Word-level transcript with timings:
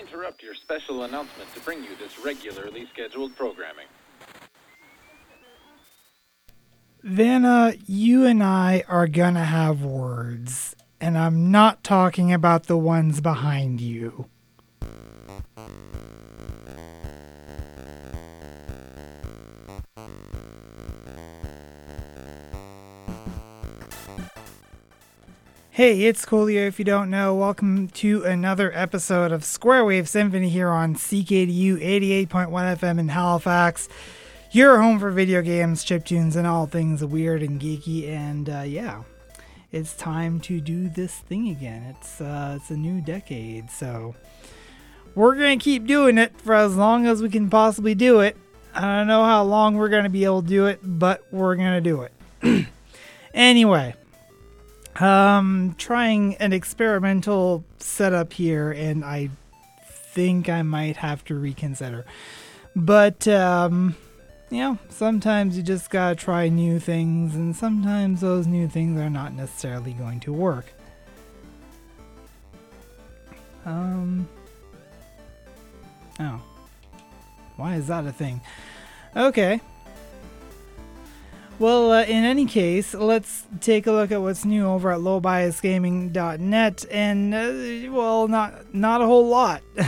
interrupt 0.00 0.42
your 0.42 0.54
special 0.54 1.04
announcement 1.04 1.52
to 1.54 1.60
bring 1.60 1.82
you 1.82 1.94
this 1.96 2.24
regularly 2.24 2.86
scheduled 2.92 3.36
programming. 3.36 3.86
Vanna, 7.02 7.48
uh, 7.48 7.72
you 7.86 8.26
and 8.26 8.42
I 8.42 8.84
are 8.86 9.06
gonna 9.06 9.44
have 9.44 9.82
words, 9.82 10.76
and 11.00 11.16
I'm 11.16 11.50
not 11.50 11.82
talking 11.82 12.32
about 12.32 12.64
the 12.64 12.76
ones 12.76 13.20
behind 13.20 13.80
you. 13.80 14.26
Hey, 25.80 26.02
it's 26.02 26.26
Coolio. 26.26 26.66
If 26.66 26.78
you 26.78 26.84
don't 26.84 27.08
know, 27.08 27.34
welcome 27.34 27.88
to 27.88 28.22
another 28.24 28.70
episode 28.74 29.32
of 29.32 29.42
Square 29.42 29.86
Wave 29.86 30.10
Symphony 30.10 30.50
here 30.50 30.68
on 30.68 30.94
CKDU 30.94 31.80
88.1 32.28 32.28
FM 32.28 32.98
in 32.98 33.08
Halifax. 33.08 33.88
Your 34.50 34.82
home 34.82 34.98
for 34.98 35.10
video 35.10 35.40
games, 35.40 35.82
chiptunes, 35.82 36.36
and 36.36 36.46
all 36.46 36.66
things 36.66 37.02
weird 37.02 37.42
and 37.42 37.58
geeky. 37.58 38.10
And 38.10 38.50
uh, 38.50 38.64
yeah, 38.66 39.04
it's 39.72 39.94
time 39.94 40.38
to 40.40 40.60
do 40.60 40.90
this 40.90 41.14
thing 41.14 41.48
again. 41.48 41.96
It's 41.96 42.20
uh, 42.20 42.58
it's 42.60 42.70
a 42.70 42.76
new 42.76 43.00
decade, 43.00 43.70
so 43.70 44.14
we're 45.14 45.34
gonna 45.34 45.56
keep 45.56 45.86
doing 45.86 46.18
it 46.18 46.38
for 46.42 46.52
as 46.52 46.76
long 46.76 47.06
as 47.06 47.22
we 47.22 47.30
can 47.30 47.48
possibly 47.48 47.94
do 47.94 48.20
it. 48.20 48.36
I 48.74 48.82
don't 48.82 49.06
know 49.06 49.24
how 49.24 49.44
long 49.44 49.78
we're 49.78 49.88
gonna 49.88 50.10
be 50.10 50.26
able 50.26 50.42
to 50.42 50.48
do 50.48 50.66
it, 50.66 50.80
but 50.82 51.24
we're 51.32 51.56
gonna 51.56 51.80
do 51.80 52.02
it. 52.02 52.66
anyway, 53.32 53.94
um, 55.00 55.74
trying 55.78 56.34
an 56.36 56.52
experimental 56.52 57.64
setup 57.78 58.32
here, 58.32 58.70
and 58.70 59.04
I 59.04 59.30
think 59.82 60.48
I 60.48 60.62
might 60.62 60.96
have 60.98 61.24
to 61.26 61.34
reconsider. 61.34 62.04
But 62.76 63.26
um, 63.26 63.96
you 64.50 64.58
know, 64.58 64.78
sometimes 64.88 65.56
you 65.56 65.62
just 65.62 65.90
gotta 65.90 66.14
try 66.14 66.48
new 66.48 66.78
things, 66.78 67.34
and 67.34 67.54
sometimes 67.54 68.20
those 68.20 68.46
new 68.46 68.68
things 68.68 68.98
are 69.00 69.10
not 69.10 69.32
necessarily 69.34 69.92
going 69.92 70.20
to 70.20 70.32
work. 70.32 70.72
Um. 73.64 74.28
Oh. 76.18 76.40
Why 77.56 77.76
is 77.76 77.88
that 77.88 78.06
a 78.06 78.12
thing? 78.12 78.40
Okay. 79.14 79.60
Well, 81.60 81.92
uh, 81.92 82.04
in 82.04 82.24
any 82.24 82.46
case, 82.46 82.94
let's 82.94 83.44
take 83.60 83.86
a 83.86 83.92
look 83.92 84.10
at 84.10 84.22
what's 84.22 84.46
new 84.46 84.66
over 84.66 84.92
at 84.92 85.00
lowbiasgaming.net, 85.00 86.86
and 86.90 87.34
uh, 87.34 87.92
well, 87.92 88.28
not 88.28 88.74
not 88.74 89.02
a 89.02 89.06
whole 89.06 89.28
lot. 89.28 89.62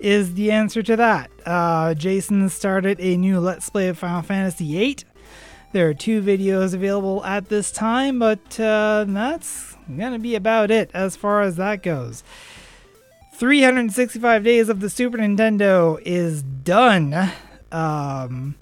is 0.00 0.32
the 0.34 0.50
answer 0.50 0.82
to 0.82 0.96
that. 0.96 1.30
Uh, 1.44 1.92
Jason 1.92 2.48
started 2.48 2.98
a 2.98 3.18
new 3.18 3.40
Let's 3.40 3.68
Play 3.68 3.88
of 3.88 3.98
Final 3.98 4.22
Fantasy 4.22 4.72
VIII. 4.72 4.96
There 5.72 5.86
are 5.86 5.94
two 5.94 6.22
videos 6.22 6.72
available 6.72 7.22
at 7.26 7.50
this 7.50 7.70
time, 7.70 8.18
but 8.18 8.58
uh, 8.58 9.04
that's 9.06 9.76
gonna 9.98 10.18
be 10.18 10.34
about 10.34 10.70
it 10.70 10.90
as 10.94 11.14
far 11.14 11.42
as 11.42 11.56
that 11.56 11.82
goes. 11.82 12.24
365 13.34 14.42
Days 14.42 14.70
of 14.70 14.80
the 14.80 14.88
Super 14.88 15.18
Nintendo 15.18 16.00
is 16.06 16.42
done. 16.42 17.32
Um, 17.70 18.54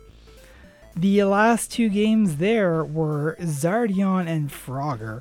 the 0.97 1.25
last 1.25 1.73
two 1.73 1.89
games 1.89 2.37
there 2.37 2.85
were 2.85 3.37
Zardion 3.41 4.27
and 4.29 4.51
Frogger. 4.51 5.21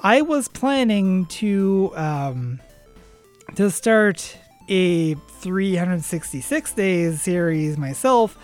I 0.00 0.22
was 0.22 0.48
planning 0.48 1.26
to 1.26 1.92
um, 1.94 2.60
to 3.54 3.70
start 3.70 4.36
a 4.68 5.14
366 5.14 6.72
days 6.72 7.20
series 7.20 7.76
myself, 7.76 8.38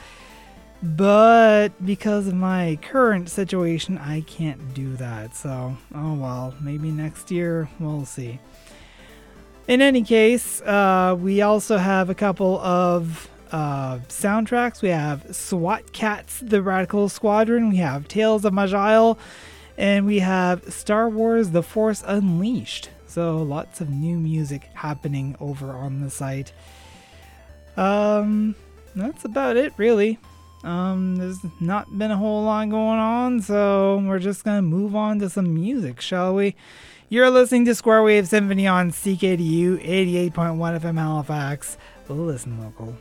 but 0.83 1.71
because 1.85 2.27
of 2.27 2.35
my 2.35 2.79
current 2.83 3.29
situation, 3.29 3.99
I 3.99 4.23
can't 4.23 4.75
do 4.75 4.95
that. 4.97 5.35
So, 5.35 5.77
oh 5.95 6.15
well, 6.15 6.55
maybe 6.61 6.91
next 6.91 7.31
year 7.31 7.69
we'll 7.79 8.05
see. 8.05 8.39
In 9.69 9.83
any 9.83 10.03
case, 10.03 10.63
uh, 10.63 11.17
we 11.19 11.43
also 11.43 11.77
have 11.77 12.09
a 12.09 12.15
couple 12.15 12.59
of 12.61 13.29
uh, 13.53 13.99
soundtracks. 14.09 14.83
We 14.83 14.89
have 14.91 15.35
SWAT 15.35 15.93
Kats, 15.93 16.41
The 16.41 16.63
Radical 16.63 17.09
Squadron. 17.09 17.71
We 17.71 17.77
have 17.77 18.09
Tales 18.09 18.45
of 18.45 18.53
Maj'Eyal. 18.53 19.19
And 19.77 20.07
we 20.07 20.19
have 20.19 20.73
Star 20.73 21.09
Wars 21.09 21.51
The 21.51 21.63
Force 21.63 22.03
Unleashed. 22.07 22.91
So 23.07 23.39
lots 23.43 23.81
of 23.81 23.91
new 23.91 24.19
music 24.19 24.69
happening 24.75 25.37
over 25.41 25.71
on 25.73 26.01
the 26.01 26.11
site. 26.11 26.53
Um, 27.77 28.55
that's 28.95 29.25
about 29.25 29.57
it, 29.57 29.73
really. 29.77 30.19
Um, 30.65 31.17
there's 31.17 31.39
not 31.61 31.97
been 31.97 32.11
a 32.11 32.17
whole 32.17 32.43
lot 32.45 32.69
going 32.69 32.99
on, 32.99 33.41
so 33.41 34.03
we're 34.05 34.19
just 34.19 34.45
gonna 34.45 34.63
move 34.63 34.97
on 34.97 35.21
to 35.21 35.31
some 35.31 35.55
music, 35.55 36.01
shall 36.01 36.35
we? 36.35 36.57
You're 37.09 37.31
listening 37.31 37.65
to 37.67 37.75
Square 37.75 38.03
Wave 38.03 38.29
Symphony 38.29 38.67
on 38.67 38.91
CKDU 38.91 39.79
88.1 40.33 40.81
FM 40.81 40.99
Halifax. 40.99 41.79
Listen 42.09 42.61
local. 42.61 42.97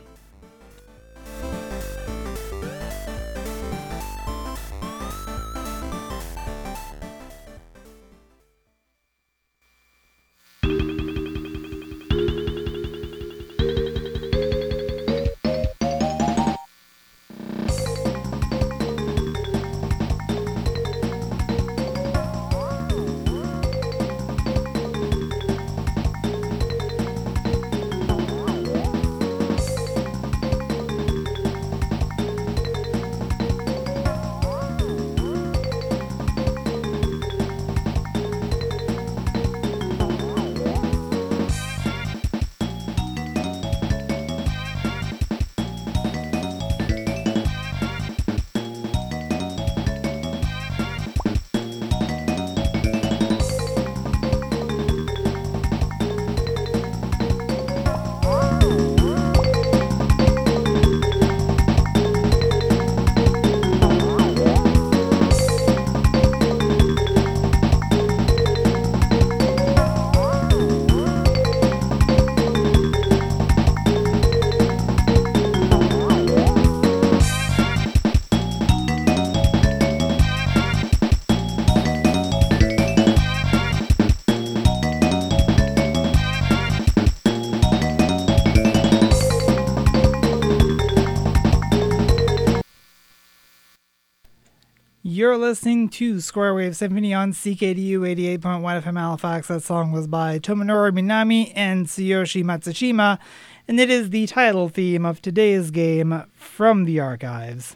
You're 95.18 95.36
listening 95.36 95.88
to 95.88 96.20
Square 96.20 96.54
Wave 96.54 96.76
Symphony 96.76 97.12
on 97.12 97.32
CKDU 97.32 97.98
88.1 98.38 98.38
FM 98.40 98.96
Halifax. 98.96 99.48
That 99.48 99.64
song 99.64 99.90
was 99.90 100.06
by 100.06 100.38
Tomonori 100.38 100.92
Minami 100.92 101.50
and 101.56 101.86
Tsuyoshi 101.86 102.44
Matsushima, 102.44 103.18
and 103.66 103.80
it 103.80 103.90
is 103.90 104.10
the 104.10 104.28
title 104.28 104.68
theme 104.68 105.04
of 105.04 105.20
today's 105.20 105.72
game 105.72 106.22
from 106.34 106.84
the 106.84 107.00
archives. 107.00 107.74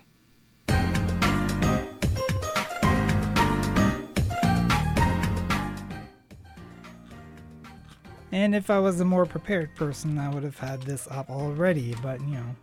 And 8.30 8.54
if 8.54 8.70
I 8.70 8.78
was 8.78 9.00
a 9.00 9.04
more 9.04 9.26
prepared 9.26 9.74
person, 9.74 10.16
I 10.16 10.32
would 10.32 10.44
have 10.44 10.60
had 10.60 10.82
this 10.82 11.08
up 11.10 11.28
already, 11.28 11.96
but 12.04 12.20
you 12.20 12.34
know, 12.36 12.54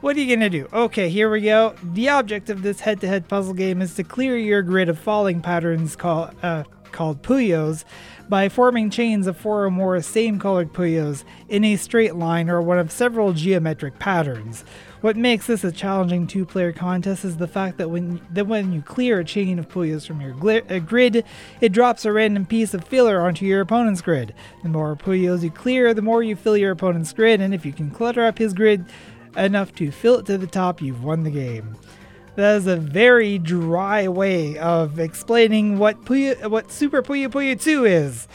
what 0.00 0.16
are 0.16 0.20
you 0.20 0.26
going 0.26 0.50
to 0.50 0.58
do? 0.58 0.68
Okay, 0.72 1.08
here 1.08 1.30
we 1.30 1.40
go. 1.40 1.74
The 1.82 2.08
object 2.08 2.50
of 2.50 2.62
this 2.62 2.80
head-to-head 2.80 3.28
puzzle 3.28 3.54
game 3.54 3.82
is 3.82 3.94
to 3.94 4.04
clear 4.04 4.36
your 4.36 4.62
grid 4.62 4.88
of 4.88 4.98
falling 4.98 5.40
patterns 5.40 5.96
called 5.96 6.34
uh, 6.42 6.64
called 6.92 7.22
Puyos 7.22 7.84
by 8.28 8.48
forming 8.48 8.90
chains 8.90 9.26
of 9.26 9.36
four 9.36 9.64
or 9.64 9.70
more 9.70 10.00
same 10.00 10.38
colored 10.38 10.72
Puyos 10.72 11.24
in 11.48 11.64
a 11.64 11.76
straight 11.76 12.14
line 12.14 12.48
or 12.48 12.60
one 12.60 12.78
of 12.78 12.90
several 12.90 13.32
geometric 13.32 13.98
patterns. 13.98 14.64
What 15.00 15.16
makes 15.16 15.46
this 15.46 15.64
a 15.64 15.70
challenging 15.70 16.26
two-player 16.26 16.72
contest 16.72 17.24
is 17.24 17.36
the 17.36 17.46
fact 17.46 17.78
that 17.78 17.90
when 17.90 18.20
that 18.30 18.46
when 18.46 18.72
you 18.72 18.82
clear 18.82 19.20
a 19.20 19.24
chain 19.24 19.58
of 19.58 19.68
Puyos 19.68 20.06
from 20.06 20.20
your 20.20 20.32
gli- 20.32 20.68
uh, 20.68 20.78
grid, 20.80 21.24
it 21.60 21.72
drops 21.72 22.04
a 22.04 22.12
random 22.12 22.46
piece 22.46 22.74
of 22.74 22.84
filler 22.84 23.20
onto 23.20 23.46
your 23.46 23.60
opponent's 23.60 24.02
grid. 24.02 24.34
The 24.62 24.68
more 24.68 24.96
Puyos 24.96 25.42
you 25.42 25.50
clear, 25.50 25.94
the 25.94 26.02
more 26.02 26.22
you 26.22 26.36
fill 26.36 26.56
your 26.56 26.72
opponent's 26.72 27.12
grid, 27.12 27.40
and 27.40 27.54
if 27.54 27.64
you 27.66 27.72
can 27.72 27.90
clutter 27.90 28.24
up 28.24 28.38
his 28.38 28.54
grid 28.54 28.84
enough 29.38 29.74
to 29.76 29.90
fill 29.90 30.18
it 30.18 30.26
to 30.26 30.38
the 30.38 30.46
top, 30.46 30.82
you've 30.82 31.04
won 31.04 31.22
the 31.22 31.30
game. 31.30 31.76
That 32.36 32.56
is 32.56 32.66
a 32.66 32.76
very 32.76 33.38
dry 33.38 34.06
way 34.06 34.58
of 34.58 35.00
explaining 35.00 35.78
what 35.78 36.04
Puyo, 36.04 36.48
what 36.48 36.70
Super 36.70 37.02
Puyo 37.02 37.28
Puyo 37.28 37.60
2 37.60 37.84
is. 37.84 38.28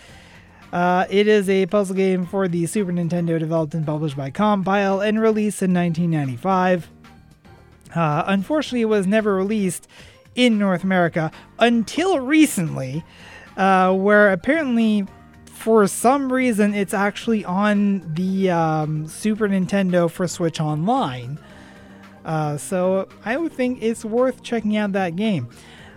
Uh, 0.73 1.05
it 1.09 1.27
is 1.27 1.47
a 1.49 1.67
puzzle 1.67 1.95
game 1.95 2.25
for 2.25 2.47
the 2.47 2.65
Super 2.65 2.91
Nintendo 2.91 3.37
developed 3.39 3.75
and 3.75 3.85
published 3.85 4.17
by 4.17 4.31
Compile 4.31 5.01
and 5.01 5.21
released 5.21 5.61
in 5.61 5.73
1995. 5.73 6.89
Uh, 7.95 8.23
unfortunately, 8.25 8.81
it 8.81 8.85
was 8.85 9.05
never 9.05 9.35
released 9.35 9.87
in 10.35 10.57
North 10.57 10.83
America 10.83 11.31
until 11.59 12.19
recently, 12.19 13.03
uh, 13.55 13.93
where 13.93 14.31
apparently, 14.31 15.05
for 15.63 15.87
some 15.87 16.31
reason, 16.31 16.73
it's 16.73 16.93
actually 16.93 17.45
on 17.45 18.13
the 18.15 18.51
um, 18.51 19.07
Super 19.07 19.47
Nintendo 19.47 20.11
for 20.11 20.27
Switch 20.27 20.59
Online. 20.59 21.39
Uh, 22.25 22.57
so 22.57 23.07
I 23.23 23.37
would 23.37 23.53
think 23.53 23.81
it's 23.81 24.03
worth 24.03 24.43
checking 24.43 24.75
out 24.75 24.91
that 24.91 25.15
game. 25.15 25.47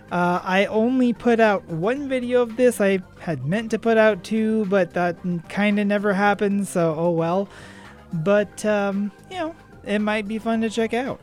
Uh, 0.09 0.39
I 0.41 0.67
only 0.67 1.11
put 1.11 1.41
out 1.41 1.65
one 1.65 2.07
video 2.07 2.43
of 2.43 2.55
this. 2.55 2.79
I 2.79 2.99
had 3.19 3.45
meant 3.45 3.71
to 3.71 3.77
put 3.77 3.97
out 3.97 4.23
two, 4.23 4.65
but 4.67 4.93
that 4.93 5.17
kind 5.49 5.81
of 5.81 5.87
never 5.87 6.13
happened, 6.13 6.65
so 6.69 6.95
oh 6.97 7.11
well. 7.11 7.49
But, 8.13 8.63
um, 8.63 9.11
you 9.29 9.35
know, 9.35 9.55
it 9.83 9.99
might 9.99 10.29
be 10.29 10.39
fun 10.39 10.61
to 10.61 10.69
check 10.69 10.93
out. 10.93 11.19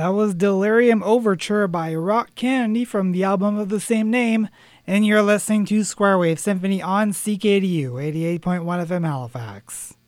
That 0.00 0.14
was 0.14 0.34
Delirium 0.34 1.02
Overture 1.02 1.68
by 1.68 1.94
Rock 1.94 2.34
Candy 2.34 2.86
from 2.86 3.12
the 3.12 3.22
album 3.22 3.58
of 3.58 3.68
the 3.68 3.80
same 3.80 4.10
name, 4.10 4.48
and 4.86 5.04
you're 5.04 5.20
listening 5.20 5.66
to 5.66 5.84
Square 5.84 6.16
Wave 6.16 6.40
Symphony 6.40 6.80
on 6.80 7.12
CKDU 7.12 7.90
88.1 8.40 8.40
FM 8.40 9.04
Halifax. 9.04 9.98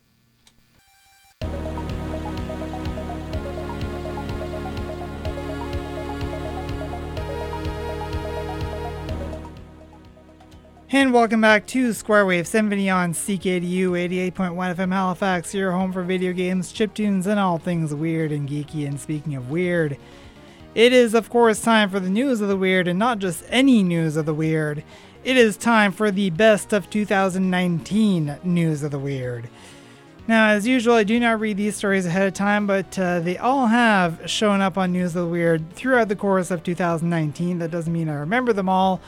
And 10.93 11.11
welcome 11.11 11.41
back 11.41 11.65
to 11.69 11.91
Square 11.91 12.27
Wave 12.27 12.47
Symphony 12.47 12.87
on 12.87 13.13
CKDU 13.13 13.93
88.1 14.31 14.75
FM 14.75 14.93
Halifax, 14.93 15.51
your 15.51 15.71
home 15.71 15.91
for 15.91 16.03
video 16.03 16.33
games, 16.33 16.71
chiptunes, 16.71 17.25
and 17.25 17.39
all 17.39 17.57
things 17.57 17.95
weird 17.95 18.31
and 18.31 18.47
geeky. 18.47 18.85
And 18.87 18.99
speaking 18.99 19.33
of 19.33 19.49
weird, 19.49 19.97
it 20.75 20.93
is, 20.93 21.15
of 21.15 21.31
course, 21.31 21.61
time 21.61 21.89
for 21.89 21.99
the 21.99 22.11
news 22.11 22.41
of 22.41 22.47
the 22.47 22.55
weird, 22.55 22.87
and 22.87 22.99
not 22.99 23.17
just 23.17 23.43
any 23.49 23.81
news 23.81 24.15
of 24.17 24.27
the 24.27 24.35
weird. 24.35 24.83
It 25.23 25.35
is 25.35 25.57
time 25.57 25.91
for 25.91 26.11
the 26.11 26.29
best 26.29 26.73
of 26.73 26.91
2019 26.91 28.37
news 28.43 28.83
of 28.83 28.91
the 28.91 28.99
weird. 28.99 29.49
Now, 30.27 30.49
as 30.49 30.67
usual, 30.67 30.93
I 30.93 31.03
do 31.03 31.19
not 31.19 31.39
read 31.39 31.57
these 31.57 31.75
stories 31.75 32.05
ahead 32.05 32.27
of 32.27 32.35
time, 32.35 32.67
but 32.67 32.99
uh, 32.99 33.19
they 33.19 33.39
all 33.39 33.65
have 33.65 34.29
shown 34.29 34.61
up 34.61 34.77
on 34.77 34.91
News 34.91 35.15
of 35.15 35.23
the 35.25 35.27
Weird 35.27 35.73
throughout 35.73 36.07
the 36.07 36.15
course 36.15 36.51
of 36.51 36.61
2019. 36.61 37.57
That 37.57 37.71
doesn't 37.71 37.91
mean 37.91 38.09
I 38.09 38.13
remember 38.13 38.53
them 38.53 38.69
all. 38.69 39.01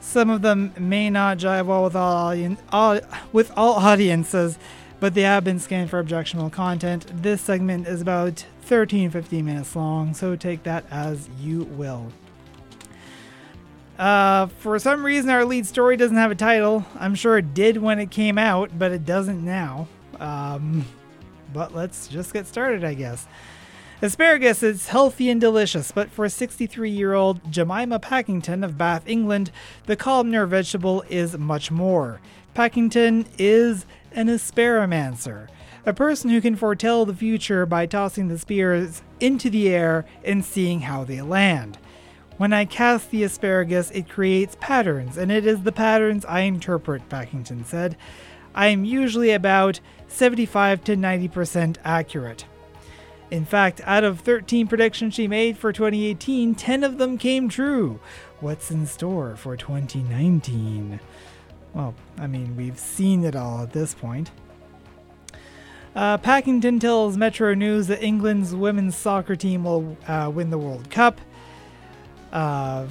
Some 0.00 0.30
of 0.30 0.42
them 0.42 0.72
may 0.78 1.10
not 1.10 1.38
jive 1.38 1.66
well 1.66 1.84
with 1.84 1.96
all, 1.96 2.56
all, 2.70 3.00
with 3.32 3.52
all 3.56 3.74
audiences, 3.74 4.58
but 5.00 5.14
they 5.14 5.22
have 5.22 5.44
been 5.44 5.58
scanned 5.58 5.90
for 5.90 5.98
objectionable 5.98 6.50
content. 6.50 7.06
This 7.22 7.40
segment 7.40 7.86
is 7.86 8.00
about 8.00 8.44
13 8.62 9.10
15 9.10 9.44
minutes 9.44 9.76
long, 9.76 10.14
so 10.14 10.34
take 10.36 10.62
that 10.64 10.84
as 10.90 11.28
you 11.40 11.64
will. 11.64 12.10
Uh, 13.98 14.46
for 14.58 14.78
some 14.78 15.04
reason, 15.04 15.30
our 15.30 15.44
lead 15.44 15.66
story 15.66 15.96
doesn't 15.96 16.16
have 16.16 16.30
a 16.30 16.34
title. 16.34 16.84
I'm 16.98 17.14
sure 17.14 17.38
it 17.38 17.54
did 17.54 17.78
when 17.78 17.98
it 17.98 18.10
came 18.10 18.36
out, 18.38 18.78
but 18.78 18.92
it 18.92 19.06
doesn't 19.06 19.42
now. 19.44 19.88
Um, 20.20 20.84
but 21.52 21.74
let's 21.74 22.08
just 22.08 22.32
get 22.32 22.46
started, 22.46 22.84
I 22.84 22.94
guess. 22.94 23.26
Asparagus 24.02 24.62
is 24.62 24.88
healthy 24.88 25.30
and 25.30 25.40
delicious, 25.40 25.90
but 25.90 26.10
for 26.10 26.28
63 26.28 26.90
year 26.90 27.14
old 27.14 27.50
Jemima 27.50 27.98
Packington 27.98 28.62
of 28.62 28.76
Bath, 28.76 29.02
England, 29.06 29.50
the 29.86 29.96
columnar 29.96 30.44
vegetable 30.44 31.02
is 31.08 31.38
much 31.38 31.70
more. 31.70 32.20
Packington 32.52 33.24
is 33.38 33.86
an 34.12 34.28
asparamancer, 34.28 35.48
a 35.86 35.94
person 35.94 36.28
who 36.28 36.42
can 36.42 36.56
foretell 36.56 37.06
the 37.06 37.14
future 37.14 37.64
by 37.64 37.86
tossing 37.86 38.28
the 38.28 38.38
spears 38.38 39.00
into 39.18 39.48
the 39.48 39.70
air 39.70 40.04
and 40.22 40.44
seeing 40.44 40.80
how 40.80 41.02
they 41.02 41.22
land. 41.22 41.78
When 42.36 42.52
I 42.52 42.66
cast 42.66 43.10
the 43.10 43.24
asparagus, 43.24 43.90
it 43.92 44.10
creates 44.10 44.58
patterns, 44.60 45.16
and 45.16 45.32
it 45.32 45.46
is 45.46 45.62
the 45.62 45.72
patterns 45.72 46.26
I 46.26 46.40
interpret, 46.40 47.08
Packington 47.08 47.64
said. 47.64 47.96
I 48.54 48.66
am 48.66 48.84
usually 48.84 49.30
about 49.30 49.80
75 50.06 50.84
to 50.84 50.96
90% 50.96 51.78
accurate. 51.82 52.44
In 53.30 53.44
fact, 53.44 53.80
out 53.84 54.04
of 54.04 54.20
13 54.20 54.68
predictions 54.68 55.14
she 55.14 55.26
made 55.26 55.58
for 55.58 55.72
2018, 55.72 56.54
10 56.54 56.84
of 56.84 56.98
them 56.98 57.18
came 57.18 57.48
true. 57.48 57.98
What's 58.40 58.70
in 58.70 58.86
store 58.86 59.34
for 59.36 59.56
2019? 59.56 61.00
Well, 61.74 61.94
I 62.18 62.26
mean, 62.26 62.56
we've 62.56 62.78
seen 62.78 63.24
it 63.24 63.34
all 63.34 63.62
at 63.62 63.72
this 63.72 63.94
point. 63.94 64.30
Uh, 65.94 66.18
Packington 66.18 66.78
tells 66.78 67.16
Metro 67.16 67.54
News 67.54 67.86
that 67.88 68.02
England's 68.02 68.54
women's 68.54 68.96
soccer 68.96 69.34
team 69.34 69.64
will 69.64 69.96
uh, 70.06 70.30
win 70.32 70.50
the 70.50 70.58
World 70.58 70.90
Cup. 70.90 71.20
Uh, 72.32 72.86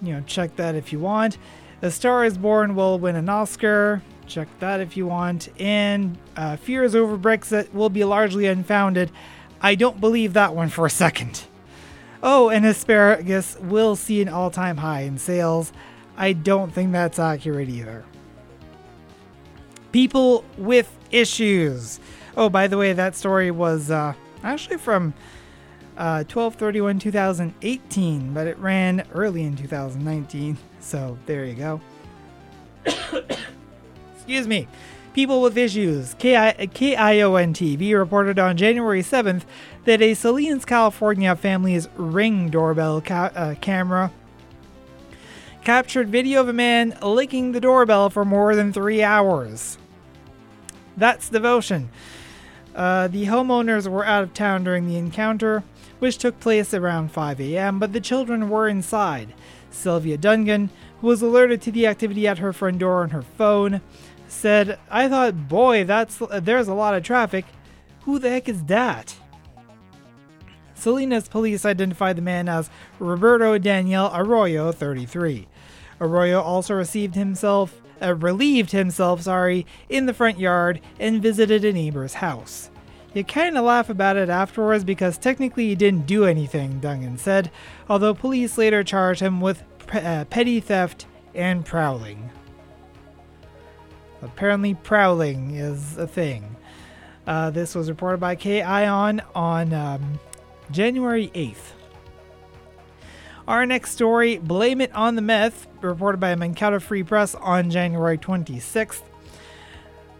you 0.00 0.12
know, 0.12 0.22
check 0.26 0.56
that 0.56 0.76
if 0.76 0.92
you 0.92 1.00
want. 1.00 1.36
A 1.82 1.90
Star 1.90 2.24
is 2.24 2.38
Born 2.38 2.74
will 2.74 2.98
win 2.98 3.16
an 3.16 3.28
Oscar. 3.28 4.02
Check 4.26 4.48
that 4.60 4.80
if 4.80 4.96
you 4.96 5.06
want. 5.06 5.48
And 5.60 6.16
uh, 6.36 6.56
fears 6.56 6.94
over 6.94 7.18
Brexit 7.18 7.72
will 7.74 7.90
be 7.90 8.04
largely 8.04 8.46
unfounded 8.46 9.10
I 9.60 9.74
don't 9.74 10.00
believe 10.00 10.34
that 10.34 10.54
one 10.54 10.68
for 10.68 10.86
a 10.86 10.90
second. 10.90 11.44
Oh, 12.22 12.48
and 12.48 12.66
asparagus 12.66 13.56
will 13.60 13.96
see 13.96 14.20
an 14.22 14.28
all 14.28 14.50
time 14.50 14.76
high 14.76 15.02
in 15.02 15.18
sales. 15.18 15.72
I 16.16 16.32
don't 16.32 16.72
think 16.72 16.92
that's 16.92 17.18
accurate 17.18 17.68
either. 17.68 18.04
People 19.92 20.44
with 20.56 20.92
issues. 21.10 22.00
Oh, 22.36 22.48
by 22.48 22.66
the 22.66 22.76
way, 22.76 22.92
that 22.92 23.14
story 23.14 23.50
was 23.50 23.90
uh, 23.90 24.14
actually 24.42 24.78
from 24.78 25.14
uh, 25.96 26.22
1231 26.24 26.98
2018, 26.98 28.34
but 28.34 28.46
it 28.46 28.58
ran 28.58 29.04
early 29.12 29.42
in 29.42 29.56
2019. 29.56 30.58
So 30.80 31.18
there 31.26 31.44
you 31.44 31.54
go. 31.54 31.80
Excuse 34.16 34.46
me. 34.46 34.68
People 35.14 35.42
with 35.42 35.56
Issues, 35.58 36.14
KION 36.14 37.52
TV, 37.52 37.98
reported 37.98 38.38
on 38.38 38.56
January 38.56 39.02
7th 39.02 39.42
that 39.84 40.00
a 40.00 40.14
Salinas, 40.14 40.64
California 40.64 41.34
family's 41.34 41.88
Ring 41.96 42.50
doorbell 42.50 43.00
ca- 43.00 43.32
uh, 43.34 43.54
camera 43.60 44.12
captured 45.68 46.08
video 46.08 46.40
of 46.40 46.48
a 46.48 46.52
man 46.54 46.96
licking 47.02 47.52
the 47.52 47.60
doorbell 47.60 48.08
for 48.08 48.24
more 48.24 48.56
than 48.56 48.72
three 48.72 49.02
hours. 49.02 49.76
That's 50.96 51.28
devotion. 51.28 51.90
Uh, 52.74 53.08
the 53.08 53.26
homeowners 53.26 53.86
were 53.86 54.06
out 54.06 54.22
of 54.22 54.32
town 54.32 54.64
during 54.64 54.86
the 54.86 54.96
encounter, 54.96 55.62
which 55.98 56.16
took 56.16 56.40
place 56.40 56.72
around 56.72 57.12
5 57.12 57.38
a.m., 57.40 57.78
but 57.78 57.92
the 57.92 58.00
children 58.00 58.48
were 58.48 58.66
inside. 58.66 59.34
Sylvia 59.70 60.16
Dungan, 60.16 60.70
who 61.02 61.08
was 61.08 61.20
alerted 61.20 61.60
to 61.62 61.70
the 61.70 61.86
activity 61.86 62.26
at 62.26 62.38
her 62.38 62.54
front 62.54 62.78
door 62.78 63.02
on 63.02 63.10
her 63.10 63.20
phone, 63.20 63.82
said, 64.28 64.78
I 64.90 65.08
thought, 65.08 65.48
boy, 65.48 65.84
that's 65.84 66.20
there's 66.40 66.68
a 66.68 66.74
lot 66.74 66.94
of 66.94 67.02
traffic. 67.02 67.44
Who 68.02 68.18
the 68.18 68.30
heck 68.30 68.48
is 68.48 68.64
that? 68.64 69.16
Salinas 70.74 71.28
police 71.28 71.64
identified 71.64 72.16
the 72.16 72.22
man 72.22 72.48
as 72.48 72.70
Roberto 73.00 73.58
Daniel 73.58 74.10
Arroyo, 74.14 74.70
33. 74.70 75.48
Arroyo 76.00 76.40
also 76.40 76.74
received 76.74 77.16
himself, 77.16 77.82
uh, 78.00 78.14
relieved 78.14 78.70
himself, 78.70 79.22
sorry, 79.22 79.66
in 79.88 80.06
the 80.06 80.14
front 80.14 80.38
yard 80.38 80.80
and 81.00 81.20
visited 81.20 81.64
a 81.64 81.72
neighbor's 81.72 82.14
house. 82.14 82.70
You 83.12 83.24
kind 83.24 83.58
of 83.58 83.64
laugh 83.64 83.90
about 83.90 84.16
it 84.16 84.28
afterwards 84.28 84.84
because 84.84 85.18
technically 85.18 85.68
he 85.68 85.74
didn't 85.74 86.06
do 86.06 86.24
anything, 86.24 86.80
Dungan 86.80 87.18
said, 87.18 87.50
although 87.88 88.14
police 88.14 88.56
later 88.56 88.84
charged 88.84 89.20
him 89.20 89.40
with 89.40 89.64
uh, 89.92 90.26
petty 90.26 90.60
theft 90.60 91.06
and 91.34 91.64
prowling. 91.64 92.30
Apparently, 94.22 94.74
prowling 94.74 95.54
is 95.54 95.96
a 95.96 96.06
thing. 96.06 96.56
Uh, 97.26 97.50
this 97.50 97.74
was 97.74 97.88
reported 97.88 98.18
by 98.18 98.34
K-Ion 98.34 99.22
on 99.34 99.72
um, 99.72 100.18
January 100.70 101.30
8th. 101.34 101.72
Our 103.46 103.64
next 103.64 103.92
story, 103.92 104.38
Blame 104.38 104.80
It 104.80 104.92
on 104.94 105.14
the 105.14 105.22
Meth, 105.22 105.66
reported 105.80 106.18
by 106.18 106.34
Mankato 106.34 106.80
Free 106.80 107.02
Press 107.02 107.34
on 107.34 107.70
January 107.70 108.18
26th. 108.18 109.02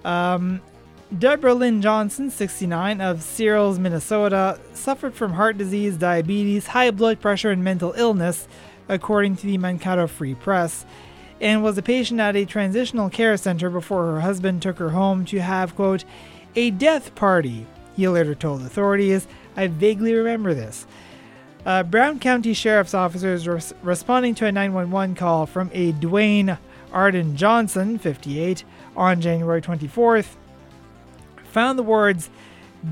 Um, 0.05 0.61
Deborah 1.19 1.55
Lynn 1.55 1.83
Johnson, 1.83 2.31
69, 2.31 3.01
of 3.01 3.23
Searles, 3.23 3.79
Minnesota, 3.79 4.61
suffered 4.75 5.15
from 5.15 5.33
heart 5.33 5.59
disease, 5.59 5.97
diabetes, 5.97 6.67
high 6.67 6.91
blood 6.91 7.21
pressure, 7.21 7.51
and 7.51 7.65
mental 7.65 7.93
illness, 7.97 8.47
according 8.89 9.37
to 9.37 9.47
the 9.47 9.59
Mankato 9.59 10.07
Free 10.07 10.35
Press 10.35 10.85
and 11.41 11.63
was 11.63 11.79
a 11.79 11.83
patient 11.83 12.21
at 12.21 12.37
a 12.37 12.45
transitional 12.45 13.11
care 13.11 13.37
center 13.37 13.71
before 13.71 14.07
her 14.07 14.21
husband 14.21 14.63
took 14.63 14.79
her 14.79 14.91
home 14.91 15.25
to 15.27 15.41
have, 15.41 15.75
quote, 15.77 16.05
a 16.57 16.71
death 16.71 17.15
party, 17.15 17.67
he 17.97 18.09
later 18.09 18.35
told 18.35 18.63
authorities. 18.63 19.27
I 19.57 19.67
vaguely 19.69 20.15
remember 20.15 20.55
this. 20.55 20.87
Uh, 21.65 21.83
Brown 21.83 22.19
County 22.19 22.55
Sheriff's 22.55 22.95
officers 22.95 23.47
res- 23.47 23.75
responding 23.83 24.35
to 24.37 24.47
a 24.47 24.53
911 24.53 25.15
call 25.15 25.47
from 25.47 25.71
a 25.73 25.93
Dwayne 25.93 26.59
Arden 26.93 27.37
Johnson, 27.37 27.99
58, 27.99 28.65
on 28.97 29.21
January 29.21 29.61
24th, 29.61 30.37
found 31.45 31.79
the 31.79 31.83
words 31.83 32.31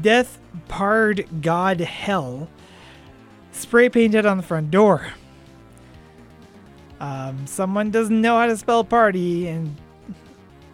Death 0.02 0.38
Pard 0.68 1.26
God 1.40 1.80
Hell 1.80 2.48
spray 3.52 3.88
painted 3.88 4.26
on 4.26 4.36
the 4.36 4.42
front 4.42 4.70
door. 4.70 5.12
Um, 7.00 7.46
someone 7.46 7.90
doesn't 7.90 8.20
know 8.20 8.38
how 8.38 8.46
to 8.46 8.56
spell 8.56 8.84
party, 8.84 9.48
and 9.48 9.76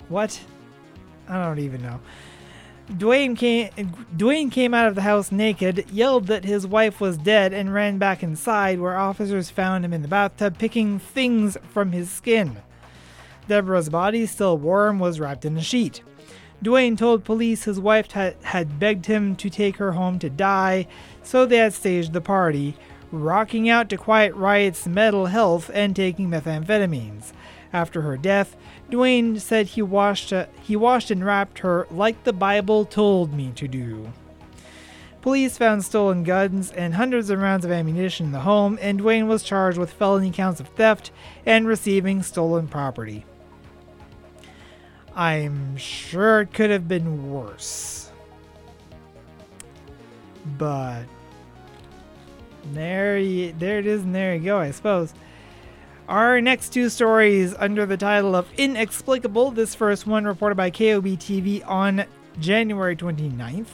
what? 0.08 0.40
I 1.28 1.44
don't 1.44 1.58
even 1.58 1.82
know. 1.82 2.00
Dwayne 2.90 3.36
came, 3.36 3.70
Dwayne 4.16 4.50
came 4.50 4.74
out 4.74 4.88
of 4.88 4.94
the 4.94 5.02
house 5.02 5.32
naked, 5.32 5.86
yelled 5.90 6.26
that 6.26 6.44
his 6.44 6.66
wife 6.66 7.00
was 7.00 7.16
dead, 7.16 7.52
and 7.52 7.72
ran 7.72 7.98
back 7.98 8.22
inside, 8.22 8.80
where 8.80 8.96
officers 8.96 9.50
found 9.50 9.84
him 9.84 9.92
in 9.92 10.02
the 10.02 10.08
bathtub 10.08 10.58
picking 10.58 10.98
things 10.98 11.56
from 11.70 11.92
his 11.92 12.10
skin. 12.10 12.58
Deborah's 13.48 13.88
body, 13.88 14.26
still 14.26 14.58
warm, 14.58 14.98
was 14.98 15.18
wrapped 15.18 15.44
in 15.44 15.56
a 15.56 15.62
sheet. 15.62 16.02
Dwayne 16.62 16.96
told 16.96 17.24
police 17.24 17.64
his 17.64 17.80
wife 17.80 18.12
had, 18.12 18.36
had 18.42 18.78
begged 18.78 19.06
him 19.06 19.34
to 19.36 19.50
take 19.50 19.78
her 19.78 19.92
home 19.92 20.18
to 20.20 20.30
die, 20.30 20.86
so 21.22 21.44
they 21.44 21.56
had 21.56 21.72
staged 21.72 22.12
the 22.12 22.20
party, 22.20 22.76
rocking 23.12 23.68
out 23.68 23.88
to 23.90 23.96
Quiet 23.96 24.34
Riot's 24.34 24.86
Metal 24.86 25.26
Health 25.26 25.70
and 25.72 25.94
taking 25.94 26.30
methamphetamines. 26.30 27.32
After 27.72 28.02
her 28.02 28.16
death, 28.16 28.56
Dwayne 28.90 29.40
said 29.40 29.68
he 29.68 29.82
washed, 29.82 30.32
uh, 30.32 30.46
he 30.62 30.76
washed 30.76 31.10
and 31.10 31.24
wrapped 31.24 31.60
her 31.60 31.86
like 31.90 32.24
the 32.24 32.32
Bible 32.32 32.84
told 32.84 33.32
me 33.32 33.52
to 33.54 33.68
do. 33.68 34.12
Police 35.22 35.56
found 35.56 35.84
stolen 35.84 36.24
guns 36.24 36.72
and 36.72 36.94
hundreds 36.94 37.30
of 37.30 37.38
rounds 37.38 37.64
of 37.64 37.70
ammunition 37.70 38.26
in 38.26 38.32
the 38.32 38.40
home, 38.40 38.76
and 38.82 39.00
Dwayne 39.00 39.28
was 39.28 39.44
charged 39.44 39.78
with 39.78 39.92
felony 39.92 40.32
counts 40.32 40.58
of 40.58 40.66
theft 40.68 41.12
and 41.46 41.66
receiving 41.66 42.22
stolen 42.24 42.66
property. 42.66 43.24
I'm 45.14 45.76
sure 45.76 46.40
it 46.40 46.52
could 46.52 46.70
have 46.70 46.88
been 46.88 47.30
worse. 47.30 48.10
But 50.58 51.04
there, 52.72 53.18
you, 53.18 53.54
there 53.58 53.78
it 53.78 53.86
is, 53.86 54.02
and 54.02 54.14
there 54.14 54.34
you 54.34 54.44
go, 54.44 54.58
I 54.58 54.70
suppose. 54.70 55.12
Our 56.08 56.40
next 56.40 56.70
two 56.70 56.88
stories 56.88 57.54
under 57.58 57.86
the 57.86 57.96
title 57.96 58.34
of 58.34 58.48
Inexplicable. 58.58 59.52
This 59.52 59.74
first 59.74 60.06
one 60.06 60.24
reported 60.24 60.56
by 60.56 60.70
KOB 60.70 61.06
TV 61.18 61.66
on 61.66 62.04
January 62.40 62.96
29th. 62.96 63.66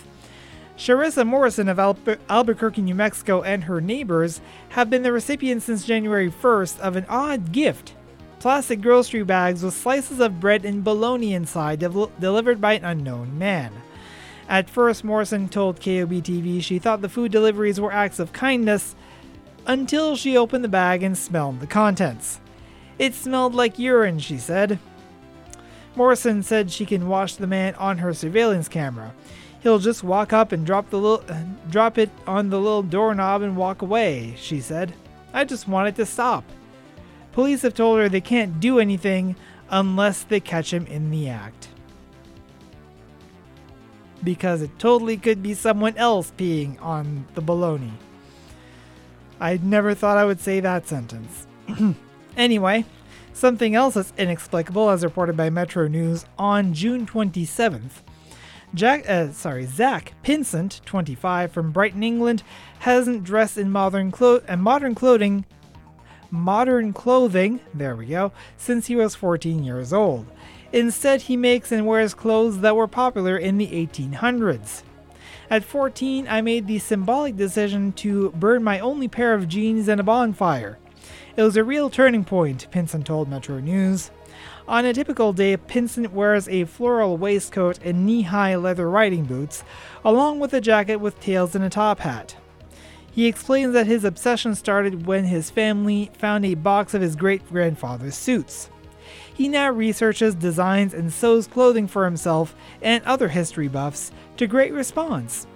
Sharissa 0.76 1.26
Morrison 1.26 1.68
of 1.68 1.78
Albu- 1.78 2.18
Albuquerque, 2.28 2.82
New 2.82 2.94
Mexico, 2.94 3.42
and 3.42 3.64
her 3.64 3.80
neighbors 3.80 4.40
have 4.70 4.88
been 4.88 5.02
the 5.02 5.12
recipients 5.12 5.64
since 5.64 5.84
January 5.84 6.30
1st 6.30 6.78
of 6.78 6.96
an 6.96 7.06
odd 7.08 7.50
gift 7.50 7.94
plastic 8.38 8.80
grocery 8.80 9.24
bags 9.24 9.62
with 9.62 9.74
slices 9.74 10.20
of 10.20 10.40
bread 10.40 10.64
and 10.64 10.84
bologna 10.84 11.34
inside 11.34 11.80
del- 11.80 12.12
delivered 12.20 12.60
by 12.60 12.74
an 12.74 12.84
unknown 12.84 13.36
man. 13.36 13.72
At 14.48 14.70
first, 14.70 15.04
Morrison 15.04 15.48
told 15.48 15.76
KOB 15.76 16.22
TV 16.22 16.62
she 16.62 16.78
thought 16.78 17.02
the 17.02 17.08
food 17.08 17.30
deliveries 17.30 17.78
were 17.78 17.92
acts 17.92 18.18
of 18.18 18.32
kindness 18.32 18.96
until 19.66 20.16
she 20.16 20.36
opened 20.36 20.64
the 20.64 20.68
bag 20.68 21.02
and 21.02 21.16
smelled 21.16 21.60
the 21.60 21.66
contents. 21.66 22.40
It 22.98 23.14
smelled 23.14 23.54
like 23.54 23.78
urine, 23.78 24.18
she 24.18 24.38
said. 24.38 24.78
Morrison 25.94 26.42
said 26.42 26.70
she 26.70 26.86
can 26.86 27.08
watch 27.08 27.36
the 27.36 27.46
man 27.46 27.74
on 27.74 27.98
her 27.98 28.14
surveillance 28.14 28.68
camera. 28.68 29.14
He'll 29.60 29.78
just 29.78 30.02
walk 30.02 30.32
up 30.32 30.52
and 30.52 30.64
drop 30.64 30.88
the 30.88 30.98
little, 30.98 31.24
uh, 31.28 31.42
drop 31.70 31.98
it 31.98 32.10
on 32.26 32.48
the 32.48 32.58
little 32.58 32.82
doorknob 32.82 33.42
and 33.42 33.56
walk 33.56 33.82
away, 33.82 34.34
she 34.38 34.60
said. 34.60 34.94
I 35.34 35.44
just 35.44 35.68
want 35.68 35.88
it 35.88 35.96
to 35.96 36.06
stop. 36.06 36.44
Police 37.32 37.62
have 37.62 37.74
told 37.74 37.98
her 37.98 38.08
they 38.08 38.20
can't 38.20 38.60
do 38.60 38.78
anything 38.78 39.36
unless 39.68 40.22
they 40.22 40.40
catch 40.40 40.72
him 40.72 40.86
in 40.86 41.10
the 41.10 41.28
act. 41.28 41.68
Because 44.22 44.62
it 44.62 44.78
totally 44.78 45.16
could 45.16 45.42
be 45.42 45.54
someone 45.54 45.96
else 45.96 46.32
peeing 46.36 46.80
on 46.82 47.26
the 47.34 47.42
baloney. 47.42 47.92
I 49.40 49.58
never 49.62 49.94
thought 49.94 50.18
I 50.18 50.24
would 50.24 50.40
say 50.40 50.60
that 50.60 50.88
sentence. 50.88 51.46
anyway, 52.36 52.84
something 53.32 53.74
else 53.74 53.94
that's 53.94 54.12
inexplicable, 54.18 54.90
as 54.90 55.04
reported 55.04 55.36
by 55.36 55.50
Metro 55.50 55.86
News 55.86 56.24
on 56.36 56.74
June 56.74 57.06
27th. 57.06 58.02
Jack, 58.74 59.08
uh, 59.08 59.32
sorry, 59.32 59.64
Zach 59.64 60.12
Pinsent, 60.24 60.84
25, 60.84 61.52
from 61.52 61.70
Brighton, 61.70 62.02
England, 62.02 62.42
hasn't 62.80 63.24
dressed 63.24 63.56
in 63.56 63.70
modern, 63.70 64.10
clo- 64.10 64.42
uh, 64.48 64.56
modern 64.56 64.94
clothing 64.94 65.44
modern 66.30 66.92
clothing, 66.92 67.60
there 67.74 67.96
we 67.96 68.06
go, 68.06 68.32
since 68.56 68.86
he 68.86 68.96
was 68.96 69.14
14 69.14 69.64
years 69.64 69.92
old. 69.92 70.26
Instead, 70.72 71.22
he 71.22 71.36
makes 71.36 71.72
and 71.72 71.86
wears 71.86 72.14
clothes 72.14 72.60
that 72.60 72.76
were 72.76 72.88
popular 72.88 73.36
in 73.36 73.58
the 73.58 73.68
1800s. 73.68 74.82
At 75.50 75.64
14, 75.64 76.28
I 76.28 76.42
made 76.42 76.66
the 76.66 76.78
symbolic 76.78 77.36
decision 77.36 77.92
to 77.92 78.30
burn 78.32 78.62
my 78.62 78.78
only 78.80 79.08
pair 79.08 79.32
of 79.32 79.48
jeans 79.48 79.88
in 79.88 79.98
a 79.98 80.02
bonfire. 80.02 80.78
It 81.36 81.42
was 81.42 81.56
a 81.56 81.64
real 81.64 81.88
turning 81.88 82.24
point, 82.24 82.66
Pinsent 82.70 83.06
told 83.06 83.28
Metro 83.28 83.60
News. 83.60 84.10
On 84.66 84.84
a 84.84 84.92
typical 84.92 85.32
day, 85.32 85.56
Pinsent 85.56 86.12
wears 86.12 86.46
a 86.48 86.64
floral 86.64 87.16
waistcoat 87.16 87.78
and 87.82 88.04
knee 88.04 88.22
high 88.22 88.54
leather 88.56 88.90
riding 88.90 89.24
boots, 89.24 89.64
along 90.04 90.40
with 90.40 90.52
a 90.52 90.60
jacket 90.60 90.96
with 90.96 91.18
tails 91.20 91.54
and 91.54 91.64
a 91.64 91.70
top 91.70 92.00
hat. 92.00 92.36
He 93.10 93.26
explains 93.26 93.72
that 93.72 93.86
his 93.86 94.04
obsession 94.04 94.54
started 94.54 95.06
when 95.06 95.24
his 95.24 95.48
family 95.48 96.10
found 96.18 96.44
a 96.44 96.54
box 96.54 96.92
of 96.92 97.00
his 97.00 97.16
great 97.16 97.48
grandfather's 97.48 98.14
suits. 98.14 98.68
He 99.38 99.48
now 99.48 99.70
researches, 99.70 100.34
designs, 100.34 100.92
and 100.92 101.12
sews 101.12 101.46
clothing 101.46 101.86
for 101.86 102.04
himself 102.04 102.56
and 102.82 103.04
other 103.04 103.28
history 103.28 103.68
buffs 103.68 104.10
to 104.36 104.48
great 104.48 104.72
response. 104.72 105.46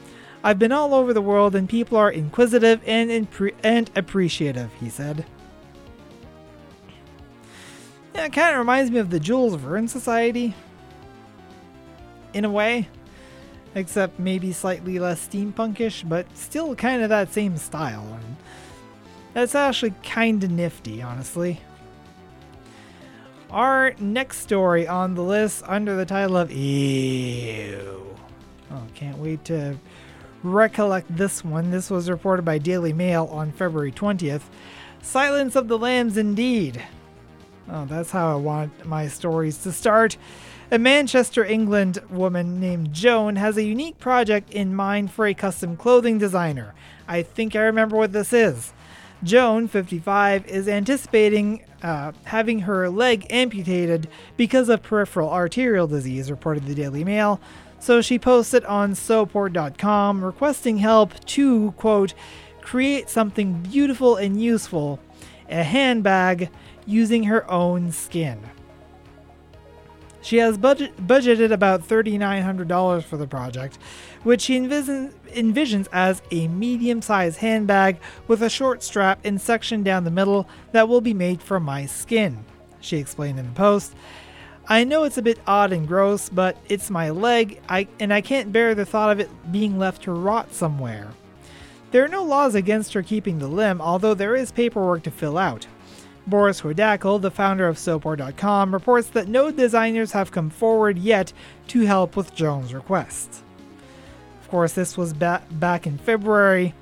I've 0.45 0.61
been 0.61 0.71
all 0.71 0.95
over 0.95 1.12
the 1.12 1.21
world 1.21 1.57
and 1.57 1.68
people 1.68 1.99
are 1.99 2.12
inquisitive 2.12 2.81
and, 2.87 3.11
impre- 3.11 3.57
and 3.64 3.90
appreciative, 3.97 4.71
he 4.79 4.88
said. 4.88 5.27
Yeah, 8.14 8.27
it 8.27 8.33
kind 8.33 8.53
of 8.53 8.61
reminds 8.61 8.92
me 8.92 9.01
of 9.01 9.11
the 9.11 9.18
Jules 9.18 9.57
Verne 9.57 9.88
Society. 9.88 10.55
In 12.33 12.45
a 12.45 12.51
way 12.51 12.88
except 13.75 14.16
maybe 14.21 14.53
slightly 14.53 15.01
less 15.01 15.27
steampunkish, 15.27 16.09
but 16.09 16.27
still 16.37 16.77
kind 16.77 17.03
of 17.03 17.09
that 17.09 17.33
same 17.33 17.57
style. 17.57 18.07
And 18.14 18.37
that's 19.35 19.57
actually 19.57 19.95
kind 20.05 20.45
of 20.45 20.53
nifty, 20.53 21.03
honestly. 21.03 21.59
Our 23.53 23.93
next 23.99 24.38
story 24.38 24.88
on 24.88 25.15
the 25.15 25.23
list 25.23 25.62
under 25.67 25.95
the 25.95 26.07
title 26.07 26.38
of 26.38 26.51
Ew. 26.51 28.17
Oh, 28.71 28.83
can't 28.95 29.19
wait 29.19 29.45
to 29.45 29.77
recollect 30.43 31.15
this 31.15 31.45
one. 31.45 31.71
This 31.71 31.91
was 31.91 32.09
reported 32.09 32.47
by 32.47 32.57
Daily 32.57 32.95
Mail 32.95 33.29
on 33.31 33.53
February 33.53 33.93
20th. 33.93 34.45
Silence 35.03 35.55
of 35.55 35.69
the 35.69 35.77
Lambs, 35.77 36.17
indeed. 36.17 36.83
Oh, 37.71 37.85
that's 37.85 38.11
how 38.11 38.33
I 38.33 38.37
want 38.37 38.87
my 38.87 39.07
stories 39.07 39.62
to 39.65 39.73
start. 39.73 40.17
A 40.71 40.79
Manchester, 40.79 41.45
England 41.45 41.99
woman 42.09 42.59
named 42.59 42.95
Joan 42.95 43.37
has 43.37 43.59
a 43.59 43.65
unique 43.65 43.99
project 43.99 44.49
in 44.51 44.75
mind 44.75 45.12
for 45.12 45.27
a 45.27 45.35
custom 45.35 45.77
clothing 45.77 46.17
designer. 46.17 46.73
I 47.07 47.23
think 47.23 47.55
I 47.55 47.61
remember 47.61 47.99
what 47.99 48.15
this 48.15 48.33
is. 48.33 48.73
Joan, 49.25 49.69
55, 49.69 50.47
is 50.47 50.69
anticipating 50.69 51.65
uh, 51.83 52.13
having 52.25 52.61
her 52.61 52.89
leg 52.89 53.27
amputated 53.31 54.09
because 54.37 54.69
of 54.69 54.83
peripheral 54.83 55.31
arterial 55.31 55.87
disease, 55.87 56.31
reported 56.31 56.67
the 56.67 56.75
Daily 56.75 57.05
Mail. 57.05 57.41
So 57.79 58.01
she 58.01 58.19
posted 58.19 58.65
on 58.65 58.95
sewport.com 58.95 60.25
requesting 60.25 60.79
help 60.79 61.19
to, 61.27 61.73
quote, 61.73 62.15
create 62.61 63.09
something 63.09 63.55
beautiful 63.63 64.17
and 64.17 64.41
useful, 64.41 65.01
a 65.49 65.65
handbag, 65.65 66.49
using 66.87 67.25
her 67.25 67.49
own 67.51 67.91
skin. 67.91 68.41
She 70.23 70.37
has 70.37 70.57
budget, 70.57 70.97
budgeted 71.05 71.51
about 71.51 71.87
$3,900 71.87 73.03
for 73.03 73.17
the 73.17 73.27
project, 73.27 73.77
which 74.23 74.43
she 74.43 74.57
envision, 74.57 75.13
envisions 75.31 75.89
as 75.93 76.23
a 76.31 76.47
medium 76.47 77.03
sized 77.03 77.39
handbag 77.39 77.99
with 78.29 78.41
a 78.43 78.49
short 78.49 78.85
strap 78.85 79.19
and 79.25 79.41
section 79.41 79.83
down 79.83 80.05
the 80.05 80.13
middle 80.13 80.49
that 80.71 80.89
will 80.89 81.01
be 81.01 81.13
made 81.13 81.43
from 81.43 81.65
my 81.65 81.87
skin, 81.87 82.45
she 82.81 82.99
explained 82.99 83.41
in 83.41 83.47
the 83.47 83.53
post. 83.53 83.95
I 84.69 84.85
know 84.85 85.03
it's 85.03 85.19
a 85.19 85.23
bit 85.23 85.41
odd 85.45 85.73
and 85.73 85.89
gross, 85.89 86.29
but 86.29 86.57
it's 86.69 86.89
my 86.89 87.11
leg, 87.11 87.61
I, 87.69 87.89
and 87.99 88.15
I 88.15 88.21
can't 88.21 88.53
bear 88.53 88.77
the 88.77 88.87
thought 88.87 89.11
of 89.11 89.19
it 89.19 89.29
being 89.51 89.77
left 89.77 90.03
to 90.05 90.13
rot 90.13 90.55
somewhere. 90.55 91.09
There 91.91 92.05
are 92.05 92.09
no 92.09 92.23
laws 92.23 92.55
against 92.55 92.93
her 92.93 93.03
keeping 93.03 93.41
the 93.41 93.49
limb, 93.49 93.81
although 93.81 94.15
there 94.15 94.37
is 94.37 94.53
paperwork 94.53 95.03
to 95.03 95.11
fill 95.11 95.37
out. 95.37 95.67
Boris 96.27 96.61
Hodakel, 96.61 97.21
the 97.21 97.31
founder 97.31 97.67
of 97.67 97.79
Sewport.com, 97.79 98.73
reports 98.73 99.09
that 99.09 99.29
no 99.29 99.51
designers 99.51 100.13
have 100.13 100.31
come 100.31 100.51
forward 100.51 100.99
yet 100.99 101.33
to 101.69 101.81
help 101.81 102.17
with 102.17 102.35
Joan's 102.35 102.73
request. 102.73 103.43
Of 104.41 104.49
course, 104.49 104.73
this 104.73 104.97
was 104.97 105.13
ba- 105.13 105.43
back 105.53 105.87
in 105.87 105.99
February. 105.99 106.75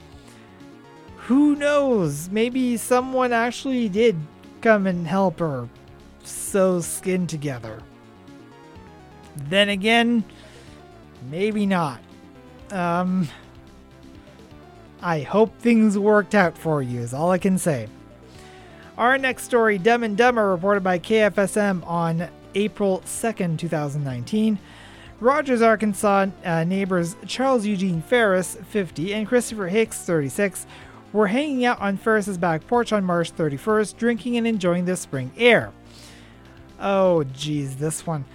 Who 1.26 1.56
knows? 1.56 2.28
Maybe 2.30 2.76
someone 2.76 3.32
actually 3.32 3.88
did 3.88 4.16
come 4.60 4.86
and 4.86 5.06
help 5.06 5.38
her 5.38 5.68
sew 6.22 6.80
skin 6.80 7.26
together. 7.26 7.82
Then 9.48 9.68
again, 9.68 10.24
maybe 11.30 11.64
not. 11.66 12.00
Um, 12.70 13.28
I 15.00 15.20
hope 15.20 15.56
things 15.58 15.98
worked 15.98 16.34
out 16.34 16.58
for 16.58 16.82
you, 16.82 17.00
is 17.00 17.14
all 17.14 17.30
I 17.30 17.38
can 17.38 17.56
say. 17.56 17.88
Our 19.00 19.16
next 19.16 19.44
story, 19.44 19.78
Dumb 19.78 20.04
and 20.04 20.14
Dumber, 20.14 20.50
reported 20.50 20.84
by 20.84 20.98
KFSM 20.98 21.86
on 21.86 22.28
April 22.54 23.00
2nd, 23.06 23.56
2019. 23.58 24.58
Rogers, 25.20 25.62
Arkansas 25.62 26.26
uh, 26.44 26.64
neighbors 26.64 27.16
Charles 27.26 27.64
Eugene 27.64 28.02
Ferris, 28.02 28.58
50, 28.68 29.14
and 29.14 29.26
Christopher 29.26 29.68
Hicks, 29.68 30.02
36, 30.02 30.66
were 31.14 31.28
hanging 31.28 31.64
out 31.64 31.80
on 31.80 31.96
Ferris's 31.96 32.36
back 32.36 32.66
porch 32.66 32.92
on 32.92 33.02
March 33.02 33.34
31st, 33.34 33.96
drinking 33.96 34.36
and 34.36 34.46
enjoying 34.46 34.84
the 34.84 34.96
spring 34.96 35.32
air. 35.38 35.72
Oh, 36.78 37.24
geez, 37.24 37.76
this 37.76 38.06
one. 38.06 38.26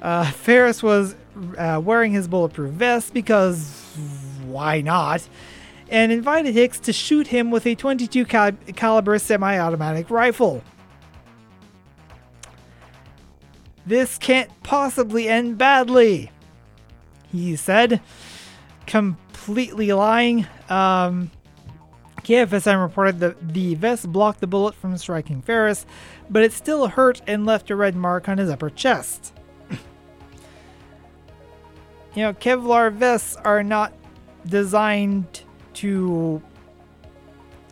Uh, 0.00 0.30
Ferris 0.30 0.80
was 0.80 1.16
uh, 1.58 1.82
wearing 1.84 2.12
his 2.12 2.28
bulletproof 2.28 2.70
vest 2.70 3.12
because 3.12 3.82
why 4.46 4.80
not? 4.80 5.28
And 5.94 6.10
invited 6.10 6.54
Hicks 6.54 6.80
to 6.80 6.92
shoot 6.92 7.28
him 7.28 7.52
with 7.52 7.64
a 7.68 7.76
22 7.76 8.24
cal- 8.24 8.50
caliber 8.74 9.16
semi-automatic 9.16 10.10
rifle. 10.10 10.60
This 13.86 14.18
can't 14.18 14.50
possibly 14.64 15.28
end 15.28 15.56
badly, 15.56 16.32
he 17.30 17.54
said, 17.54 18.00
completely 18.88 19.92
lying. 19.92 20.48
Um, 20.68 21.30
KFSM 22.22 22.82
reported 22.82 23.20
that 23.20 23.54
the 23.54 23.76
vest 23.76 24.10
blocked 24.10 24.40
the 24.40 24.48
bullet 24.48 24.74
from 24.74 24.98
striking 24.98 25.42
Ferris, 25.42 25.86
but 26.28 26.42
it 26.42 26.52
still 26.52 26.88
hurt 26.88 27.22
and 27.28 27.46
left 27.46 27.70
a 27.70 27.76
red 27.76 27.94
mark 27.94 28.28
on 28.28 28.38
his 28.38 28.50
upper 28.50 28.68
chest. 28.68 29.32
you 29.70 29.76
know, 32.16 32.32
Kevlar 32.32 32.92
vests 32.92 33.36
are 33.36 33.62
not 33.62 33.92
designed 34.44 35.44
to 35.74 36.42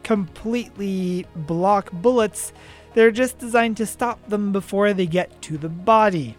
completely 0.03 1.27
block 1.35 1.91
bullets, 1.93 2.53
they're 2.95 3.11
just 3.11 3.39
designed 3.39 3.77
to 3.79 3.87
stop 3.87 4.27
them 4.29 4.53
before 4.53 4.93
they 4.93 5.07
get 5.07 5.41
to 5.43 5.57
the 5.57 5.69
body. 5.69 6.37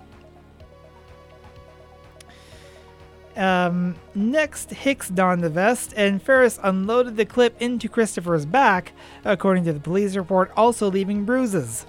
Um, 3.36 3.96
next, 4.14 4.70
Hicks 4.70 5.10
donned 5.10 5.44
the 5.44 5.50
vest, 5.50 5.94
and 5.98 6.22
Ferris 6.22 6.60
unloaded 6.62 7.18
the 7.18 7.26
clip 7.26 7.60
into 7.60 7.90
Christopher's 7.90 8.46
back, 8.46 8.94
according 9.26 9.64
to 9.66 9.74
the 9.74 9.80
police 9.80 10.16
report, 10.16 10.52
also 10.56 10.92
leaving 10.92 11.26
bruises. 11.26 11.88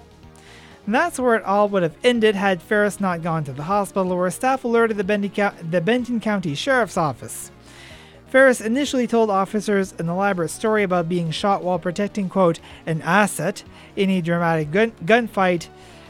And 0.87 0.95
that's 0.95 1.19
where 1.19 1.35
it 1.35 1.43
all 1.43 1.69
would 1.69 1.83
have 1.83 1.97
ended 2.03 2.35
had 2.35 2.61
Ferris 2.61 2.99
not 2.99 3.21
gone 3.21 3.43
to 3.43 3.53
the 3.53 3.63
hospital, 3.63 4.17
where 4.17 4.31
staff 4.31 4.63
alerted 4.63 4.97
the, 4.97 5.53
the 5.69 5.81
Benton 5.81 6.19
County 6.19 6.55
Sheriff's 6.55 6.97
Office. 6.97 7.51
Ferris 8.35 8.59
initially 8.59 9.07
told 9.07 9.29
officers 9.29 9.93
an 9.97 10.09
elaborate 10.09 10.49
story 10.49 10.83
about 10.83 11.07
being 11.07 11.31
shot 11.31 11.63
while 11.63 11.79
protecting, 11.79 12.27
quote, 12.27 12.59
an 12.85 13.01
asset 13.01 13.63
in 13.95 14.09
a 14.09 14.19
dramatic 14.19 14.71
gun- 14.71 14.91
gunfight, 15.05 15.69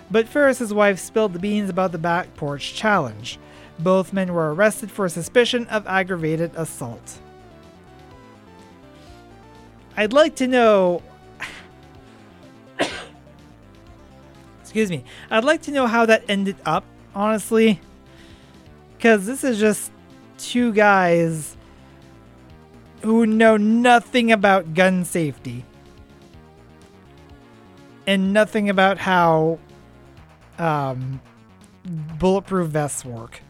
but 0.10 0.28
Ferris's 0.28 0.74
wife 0.74 0.98
spilled 0.98 1.34
the 1.34 1.40
beans 1.40 1.70
about 1.70 1.92
the 1.92 2.00
back 2.00 2.36
porch 2.36 2.74
challenge. 2.74 3.38
Both 3.78 4.12
men 4.12 4.34
were 4.34 4.56
arrested 4.56 4.90
for 4.90 5.08
suspicion 5.08 5.68
of 5.68 5.86
aggravated 5.86 6.50
assault. 6.56 7.20
I'd 9.96 10.12
like 10.12 10.36
to 10.38 10.48
know. 10.48 11.04
Excuse 14.62 14.90
me. 14.90 15.04
I'd 15.30 15.44
like 15.44 15.62
to 15.62 15.72
know 15.72 15.86
how 15.86 16.08
that 16.08 16.24
ended 16.28 16.56
up, 16.66 16.86
honestly. 17.14 17.80
Because 18.98 19.28
this 19.28 19.44
is 19.44 19.60
just 19.60 19.92
two 20.40 20.74
guys 20.74 21.55
who 23.02 23.26
know 23.26 23.58
nothing 23.58 24.32
about 24.32 24.74
gun 24.74 25.06
safety 25.06 25.66
and 28.08 28.34
nothing 28.34 28.70
about 28.70 28.98
how 28.98 29.60
um, 30.58 31.22
bulletproof 32.20 32.70
vests 32.70 33.06
work. 33.06 33.42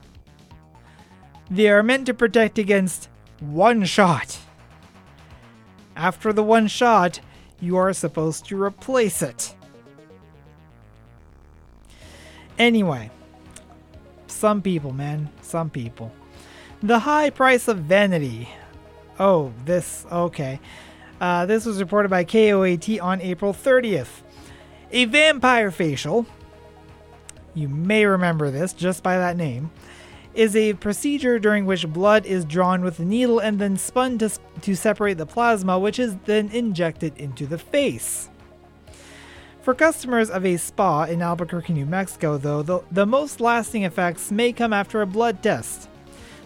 They 1.49 1.69
are 1.69 1.83
meant 1.83 2.07
to 2.07 2.13
protect 2.13 2.57
against 2.57 3.09
one 3.39 3.85
shot. 3.85 4.39
After 5.95 6.33
the 6.33 6.43
one 6.43 6.67
shot, 6.67 7.19
you 7.59 7.77
are 7.77 7.93
supposed 7.93 8.45
to 8.45 8.61
replace 8.61 9.21
it. 9.21 9.55
Anyway, 12.57 13.11
some 14.27 14.61
people, 14.61 14.91
man, 14.91 15.29
some 15.41 15.69
people. 15.69 16.11
The 16.81 16.99
high 16.99 17.29
price 17.29 17.67
of 17.67 17.79
vanity. 17.79 18.49
Oh, 19.19 19.53
this, 19.65 20.05
okay. 20.11 20.59
Uh, 21.21 21.45
this 21.45 21.65
was 21.65 21.79
reported 21.79 22.09
by 22.09 22.23
KOAT 22.23 22.99
on 23.01 23.21
April 23.21 23.53
30th. 23.53 24.21
A 24.91 25.05
vampire 25.05 25.71
facial, 25.71 26.25
you 27.53 27.69
may 27.69 28.05
remember 28.05 28.51
this 28.51 28.73
just 28.73 29.01
by 29.01 29.17
that 29.17 29.37
name, 29.37 29.71
is 30.33 30.55
a 30.55 30.73
procedure 30.73 31.39
during 31.39 31.65
which 31.65 31.87
blood 31.87 32.25
is 32.25 32.43
drawn 32.43 32.83
with 32.83 32.99
a 32.99 33.05
needle 33.05 33.39
and 33.39 33.59
then 33.59 33.77
spun 33.77 34.17
to, 34.17 34.29
to 34.61 34.75
separate 34.75 35.17
the 35.17 35.25
plasma, 35.25 35.79
which 35.79 35.97
is 35.97 36.15
then 36.25 36.49
injected 36.49 37.17
into 37.17 37.47
the 37.47 37.57
face. 37.57 38.29
For 39.61 39.73
customers 39.73 40.29
of 40.29 40.45
a 40.45 40.57
spa 40.57 41.05
in 41.05 41.21
Albuquerque, 41.21 41.73
New 41.73 41.85
Mexico, 41.85 42.37
though, 42.37 42.61
the, 42.61 42.81
the 42.91 43.05
most 43.05 43.39
lasting 43.39 43.83
effects 43.83 44.29
may 44.31 44.51
come 44.51 44.73
after 44.73 45.01
a 45.01 45.07
blood 45.07 45.41
test. 45.41 45.89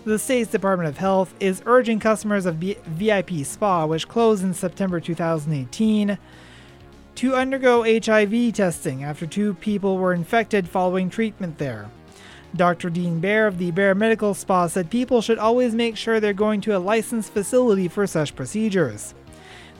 The 0.05 0.17
state's 0.17 0.49
Department 0.49 0.87
of 0.87 0.97
Health 0.97 1.33
is 1.41 1.61
urging 1.65 1.99
customers 1.99 2.45
of 2.45 2.55
VIP 2.55 3.43
Spa, 3.43 3.85
which 3.85 4.07
closed 4.07 4.43
in 4.43 4.53
September 4.53 5.01
2018, 5.01 6.17
to 7.15 7.35
undergo 7.35 7.83
HIV 7.83 8.53
testing 8.53 9.03
after 9.03 9.27
two 9.27 9.55
people 9.55 9.97
were 9.97 10.13
infected 10.13 10.69
following 10.69 11.09
treatment 11.09 11.57
there. 11.57 11.89
Dr. 12.55 12.89
Dean 12.89 13.19
Bear 13.19 13.45
of 13.45 13.57
the 13.57 13.71
Bear 13.71 13.93
Medical 13.93 14.33
Spa 14.33 14.67
said 14.67 14.89
people 14.89 15.21
should 15.21 15.37
always 15.37 15.75
make 15.75 15.97
sure 15.97 16.19
they're 16.19 16.33
going 16.33 16.61
to 16.61 16.77
a 16.77 16.79
licensed 16.79 17.33
facility 17.33 17.89
for 17.89 18.07
such 18.07 18.37
procedures. 18.37 19.13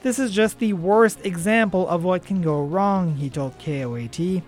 This 0.02 0.18
is 0.18 0.32
just 0.32 0.58
the 0.58 0.74
worst 0.74 1.24
example 1.24 1.88
of 1.88 2.04
what 2.04 2.26
can 2.26 2.42
go 2.42 2.62
wrong, 2.62 3.16
he 3.16 3.30
told 3.30 3.58
KOAT. 3.58 4.42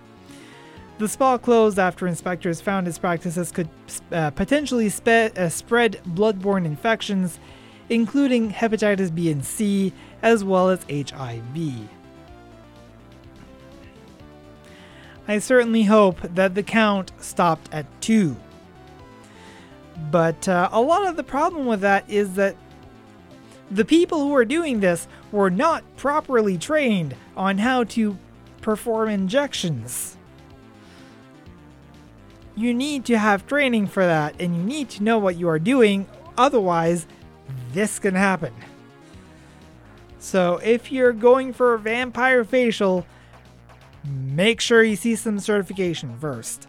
The 1.03 1.09
spa 1.09 1.37
closed 1.37 1.79
after 1.79 2.07
inspectors 2.07 2.61
found 2.61 2.87
its 2.87 2.97
practices 2.97 3.51
could 3.51 3.67
uh, 4.13 4.29
potentially 4.29 4.87
spe- 4.87 5.37
uh, 5.37 5.49
spread 5.49 5.99
bloodborne 6.07 6.63
infections, 6.63 7.39
including 7.89 8.53
hepatitis 8.53 9.13
B 9.13 9.29
and 9.29 9.43
C, 9.43 9.91
as 10.21 10.45
well 10.45 10.69
as 10.69 10.85
HIV. 10.89 11.89
I 15.27 15.39
certainly 15.39 15.83
hope 15.83 16.21
that 16.21 16.55
the 16.55 16.63
count 16.63 17.11
stopped 17.19 17.67
at 17.73 17.85
two. 17.99 18.37
But 20.09 20.47
uh, 20.47 20.69
a 20.71 20.79
lot 20.79 21.05
of 21.05 21.17
the 21.17 21.23
problem 21.25 21.65
with 21.65 21.81
that 21.81 22.09
is 22.09 22.35
that 22.35 22.55
the 23.69 23.83
people 23.83 24.21
who 24.21 24.33
are 24.35 24.45
doing 24.45 24.79
this 24.79 25.09
were 25.33 25.49
not 25.49 25.83
properly 25.97 26.57
trained 26.57 27.13
on 27.35 27.57
how 27.57 27.83
to 27.83 28.17
perform 28.61 29.09
injections. 29.09 30.15
You 32.55 32.73
need 32.73 33.05
to 33.05 33.17
have 33.17 33.47
training 33.47 33.87
for 33.87 34.05
that, 34.05 34.35
and 34.39 34.55
you 34.55 34.63
need 34.63 34.89
to 34.91 35.03
know 35.03 35.17
what 35.17 35.35
you 35.37 35.49
are 35.49 35.59
doing, 35.59 36.07
otherwise, 36.37 37.07
this 37.71 37.99
can 37.99 38.15
happen. 38.15 38.53
So, 40.19 40.57
if 40.63 40.91
you're 40.91 41.13
going 41.13 41.51
for 41.51 41.73
a 41.73 41.79
vampire 41.79 42.43
facial, 42.43 43.05
make 44.05 44.61
sure 44.61 44.83
you 44.83 44.95
see 44.95 45.15
some 45.15 45.39
certification 45.39 46.17
first. 46.19 46.67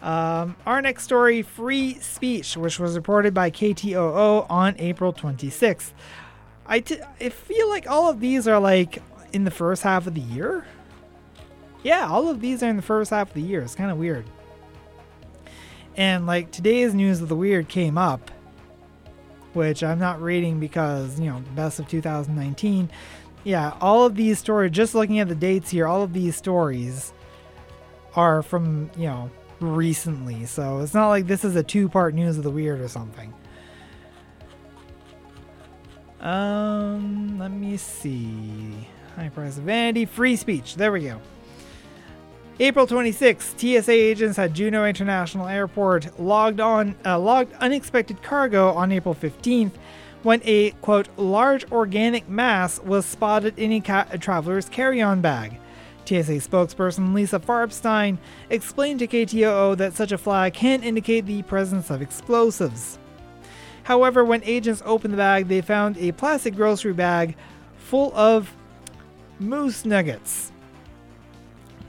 Um, 0.00 0.56
our 0.64 0.80
next 0.80 1.04
story 1.04 1.42
free 1.42 1.94
speech, 1.94 2.56
which 2.56 2.78
was 2.78 2.96
reported 2.96 3.34
by 3.34 3.50
KTOO 3.50 4.46
on 4.48 4.74
April 4.78 5.12
26th. 5.12 5.92
I, 6.66 6.80
t- 6.80 7.00
I 7.20 7.28
feel 7.30 7.68
like 7.68 7.88
all 7.88 8.08
of 8.08 8.20
these 8.20 8.46
are 8.46 8.60
like 8.60 9.02
in 9.32 9.44
the 9.44 9.50
first 9.50 9.82
half 9.82 10.06
of 10.06 10.14
the 10.14 10.20
year. 10.20 10.64
Yeah, 11.82 12.08
all 12.08 12.28
of 12.28 12.40
these 12.40 12.62
are 12.62 12.68
in 12.68 12.76
the 12.76 12.82
first 12.82 13.10
half 13.10 13.28
of 13.28 13.34
the 13.34 13.42
year. 13.42 13.62
It's 13.62 13.74
kind 13.74 13.90
of 13.90 13.98
weird. 13.98 14.26
And 15.96 16.26
like 16.26 16.50
today's 16.50 16.94
news 16.94 17.20
of 17.20 17.28
the 17.28 17.36
weird 17.36 17.68
came 17.68 17.98
up, 17.98 18.30
which 19.52 19.82
I'm 19.82 19.98
not 19.98 20.20
reading 20.20 20.60
because, 20.60 21.18
you 21.18 21.26
know, 21.26 21.42
best 21.54 21.78
of 21.78 21.88
2019 21.88 22.90
yeah, 23.44 23.74
all 23.80 24.04
of 24.04 24.14
these 24.14 24.38
stories, 24.38 24.72
just 24.72 24.94
looking 24.94 25.18
at 25.20 25.28
the 25.28 25.34
dates 25.34 25.70
here, 25.70 25.86
all 25.86 26.02
of 26.02 26.12
these 26.12 26.36
stories 26.36 27.12
are 28.14 28.42
from, 28.42 28.90
you 28.96 29.06
know, 29.06 29.30
recently. 29.60 30.46
So 30.46 30.80
it's 30.80 30.94
not 30.94 31.08
like 31.08 31.26
this 31.26 31.44
is 31.44 31.56
a 31.56 31.62
two 31.62 31.88
part 31.88 32.14
news 32.14 32.36
of 32.36 32.44
the 32.44 32.50
weird 32.50 32.80
or 32.80 32.88
something. 32.88 33.32
Um, 36.20 37.38
let 37.38 37.50
me 37.50 37.76
see. 37.76 38.88
High 39.16 39.28
price 39.28 39.56
of 39.56 39.64
vanity, 39.64 40.04
free 40.04 40.36
speech. 40.36 40.74
There 40.74 40.92
we 40.92 41.04
go. 41.04 41.20
April 42.60 42.88
26, 42.88 43.54
TSA 43.56 43.92
agents 43.92 44.36
at 44.36 44.52
Juneau 44.52 44.84
International 44.84 45.46
Airport 45.46 46.18
logged 46.18 46.58
on 46.58 46.96
uh, 47.06 47.16
logged 47.16 47.52
unexpected 47.60 48.20
cargo 48.20 48.70
on 48.70 48.90
April 48.90 49.14
15th 49.14 49.70
when 50.24 50.40
a 50.44 50.72
quote 50.82 51.08
large 51.16 51.70
organic 51.70 52.28
mass 52.28 52.80
was 52.80 53.06
spotted 53.06 53.56
in 53.60 53.70
a, 53.70 53.80
ca- 53.80 54.08
a 54.10 54.18
traveler's 54.18 54.68
carry-on 54.68 55.20
bag. 55.20 55.52
TSA 56.04 56.40
spokesperson 56.40 57.14
Lisa 57.14 57.38
Farbstein 57.38 58.18
explained 58.50 58.98
to 58.98 59.06
KTOO 59.06 59.76
that 59.76 59.94
such 59.94 60.10
a 60.10 60.18
flag 60.18 60.52
can 60.52 60.82
indicate 60.82 61.26
the 61.26 61.42
presence 61.42 61.90
of 61.90 62.02
explosives. 62.02 62.98
However, 63.84 64.24
when 64.24 64.42
agents 64.42 64.82
opened 64.84 65.14
the 65.14 65.18
bag, 65.18 65.46
they 65.46 65.60
found 65.60 65.96
a 65.96 66.10
plastic 66.10 66.56
grocery 66.56 66.92
bag 66.92 67.36
full 67.76 68.12
of 68.16 68.52
moose 69.38 69.84
nuggets. 69.84 70.47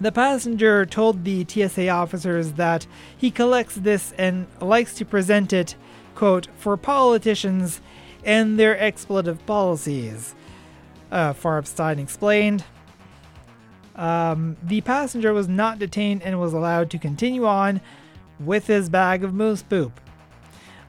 The 0.01 0.11
passenger 0.11 0.85
told 0.85 1.25
the 1.25 1.45
TSA 1.45 1.89
officers 1.89 2.53
that 2.53 2.87
he 3.17 3.31
collects 3.31 3.75
this 3.75 4.13
and 4.17 4.47
likes 4.61 4.93
to 4.95 5.05
present 5.05 5.51
it, 5.51 5.75
quote, 6.15 6.47
for 6.57 6.77
politicians 6.77 7.81
and 8.23 8.57
their 8.57 8.79
expletive 8.79 9.45
policies. 9.45 10.35
Uh, 11.11 11.33
Farbstein 11.33 11.99
explained. 11.99 12.63
Um, 13.95 14.55
the 14.63 14.79
passenger 14.81 15.33
was 15.33 15.49
not 15.49 15.79
detained 15.79 16.23
and 16.23 16.39
was 16.39 16.53
allowed 16.53 16.89
to 16.91 16.97
continue 16.97 17.45
on 17.45 17.81
with 18.39 18.67
his 18.67 18.89
bag 18.89 19.25
of 19.25 19.33
moose 19.33 19.63
poop. 19.63 19.99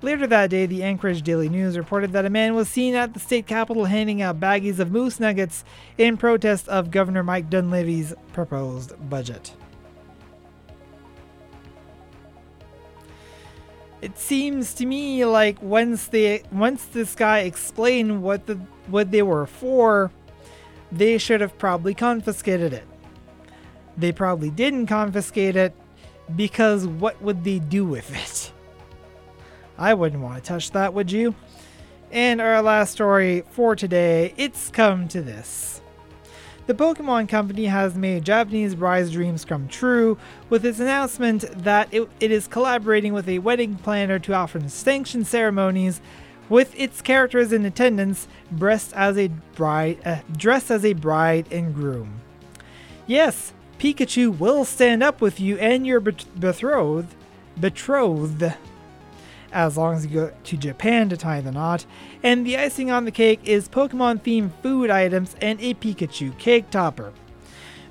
Later 0.02 0.26
that 0.28 0.48
day, 0.48 0.64
the 0.64 0.82
Anchorage 0.82 1.20
Daily 1.20 1.50
News 1.50 1.76
reported 1.76 2.12
that 2.12 2.24
a 2.24 2.30
man 2.30 2.54
was 2.54 2.70
seen 2.70 2.94
at 2.94 3.12
the 3.12 3.20
state 3.20 3.46
capitol 3.46 3.84
handing 3.84 4.22
out 4.22 4.40
baggies 4.40 4.78
of 4.78 4.90
moose 4.90 5.20
nuggets 5.20 5.62
in 5.98 6.16
protest 6.16 6.68
of 6.68 6.90
Governor 6.90 7.22
Mike 7.22 7.50
Dunleavy's 7.50 8.14
proposed 8.32 8.94
budget. 9.10 9.52
It 14.00 14.18
seems 14.18 14.72
to 14.74 14.86
me 14.86 15.26
like 15.26 15.60
once 15.60 16.06
they 16.06 16.42
once 16.50 16.86
this 16.86 17.14
guy 17.14 17.40
explained 17.40 18.22
what 18.22 18.46
the 18.46 18.54
what 18.86 19.10
they 19.10 19.20
were 19.20 19.44
for, 19.44 20.10
they 20.90 21.18
should 21.18 21.42
have 21.42 21.58
probably 21.58 21.92
confiscated 21.92 22.72
it. 22.72 22.86
They 23.98 24.12
probably 24.12 24.48
didn't 24.48 24.86
confiscate 24.86 25.56
it 25.56 25.74
because 26.34 26.86
what 26.86 27.20
would 27.20 27.44
they 27.44 27.58
do 27.58 27.84
with 27.84 28.10
it? 28.14 28.52
I 29.80 29.94
wouldn't 29.94 30.22
want 30.22 30.36
to 30.36 30.46
touch 30.46 30.72
that, 30.72 30.92
would 30.92 31.10
you? 31.10 31.34
And 32.12 32.38
our 32.38 32.60
last 32.60 32.92
story 32.92 33.44
for 33.50 33.74
today, 33.74 34.34
it's 34.36 34.68
come 34.68 35.08
to 35.08 35.22
this. 35.22 35.80
The 36.66 36.74
Pokemon 36.74 37.30
Company 37.30 37.64
has 37.64 37.94
made 37.94 38.26
Japanese 38.26 38.74
brides' 38.74 39.10
dreams 39.10 39.46
come 39.46 39.68
true 39.68 40.18
with 40.50 40.66
its 40.66 40.80
announcement 40.80 41.46
that 41.64 41.88
it, 41.92 42.08
it 42.20 42.30
is 42.30 42.46
collaborating 42.46 43.14
with 43.14 43.26
a 43.26 43.38
wedding 43.38 43.76
planner 43.76 44.18
to 44.18 44.34
offer 44.34 44.60
sanctioned 44.68 45.26
ceremonies 45.26 46.02
with 46.50 46.78
its 46.78 47.00
characters 47.00 47.50
in 47.50 47.64
attendance 47.64 48.28
dressed 48.54 48.92
as 48.92 49.16
a 49.16 49.28
bride, 49.54 49.98
uh, 50.04 50.18
dressed 50.36 50.70
as 50.70 50.84
a 50.84 50.92
bride 50.92 51.46
and 51.50 51.74
groom. 51.74 52.20
Yes, 53.06 53.54
Pikachu 53.78 54.38
will 54.38 54.66
stand 54.66 55.02
up 55.02 55.22
with 55.22 55.40
you 55.40 55.56
and 55.56 55.86
your 55.86 56.00
betrothed, 56.00 57.14
betrothed 57.58 58.52
as 59.52 59.76
long 59.76 59.96
as 59.96 60.06
you 60.06 60.12
go 60.12 60.32
to 60.44 60.56
Japan 60.56 61.08
to 61.08 61.16
tie 61.16 61.40
the 61.40 61.52
knot. 61.52 61.86
And 62.22 62.46
the 62.46 62.56
icing 62.56 62.90
on 62.90 63.04
the 63.04 63.10
cake 63.10 63.40
is 63.44 63.68
Pokemon 63.68 64.22
themed 64.22 64.52
food 64.62 64.90
items 64.90 65.36
and 65.40 65.60
a 65.60 65.74
Pikachu 65.74 66.36
cake 66.38 66.70
topper. 66.70 67.12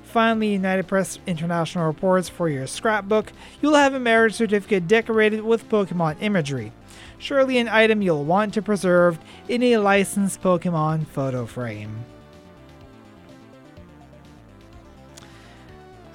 Finally, 0.02 0.52
United 0.52 0.88
Press 0.88 1.20
International 1.26 1.86
reports 1.86 2.28
for 2.28 2.48
your 2.48 2.66
scrapbook, 2.66 3.32
you'll 3.62 3.74
have 3.74 3.94
a 3.94 4.00
marriage 4.00 4.34
certificate 4.34 4.88
decorated 4.88 5.42
with 5.42 5.68
Pokemon 5.68 6.16
imagery. 6.20 6.72
Surely 7.18 7.58
an 7.58 7.68
item 7.68 8.02
you'll 8.02 8.24
want 8.24 8.54
to 8.54 8.62
preserve 8.62 9.18
in 9.48 9.62
a 9.62 9.76
licensed 9.76 10.42
Pokemon 10.42 11.06
photo 11.06 11.46
frame. 11.46 12.04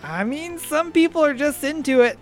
I 0.03 0.23
mean, 0.23 0.59
some 0.59 0.91
people 0.91 1.23
are 1.23 1.33
just 1.33 1.63
into 1.63 2.01
it 2.01 2.19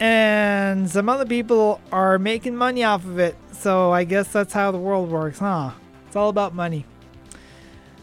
and 0.00 0.90
some 0.90 1.10
other 1.10 1.26
people 1.26 1.80
are 1.92 2.18
making 2.18 2.56
money 2.56 2.82
off 2.82 3.04
of 3.04 3.18
it. 3.18 3.36
So 3.52 3.92
I 3.92 4.04
guess 4.04 4.32
that's 4.32 4.54
how 4.54 4.70
the 4.70 4.78
world 4.78 5.10
works, 5.10 5.38
huh? 5.38 5.72
It's 6.06 6.16
all 6.16 6.30
about 6.30 6.54
money. 6.54 6.86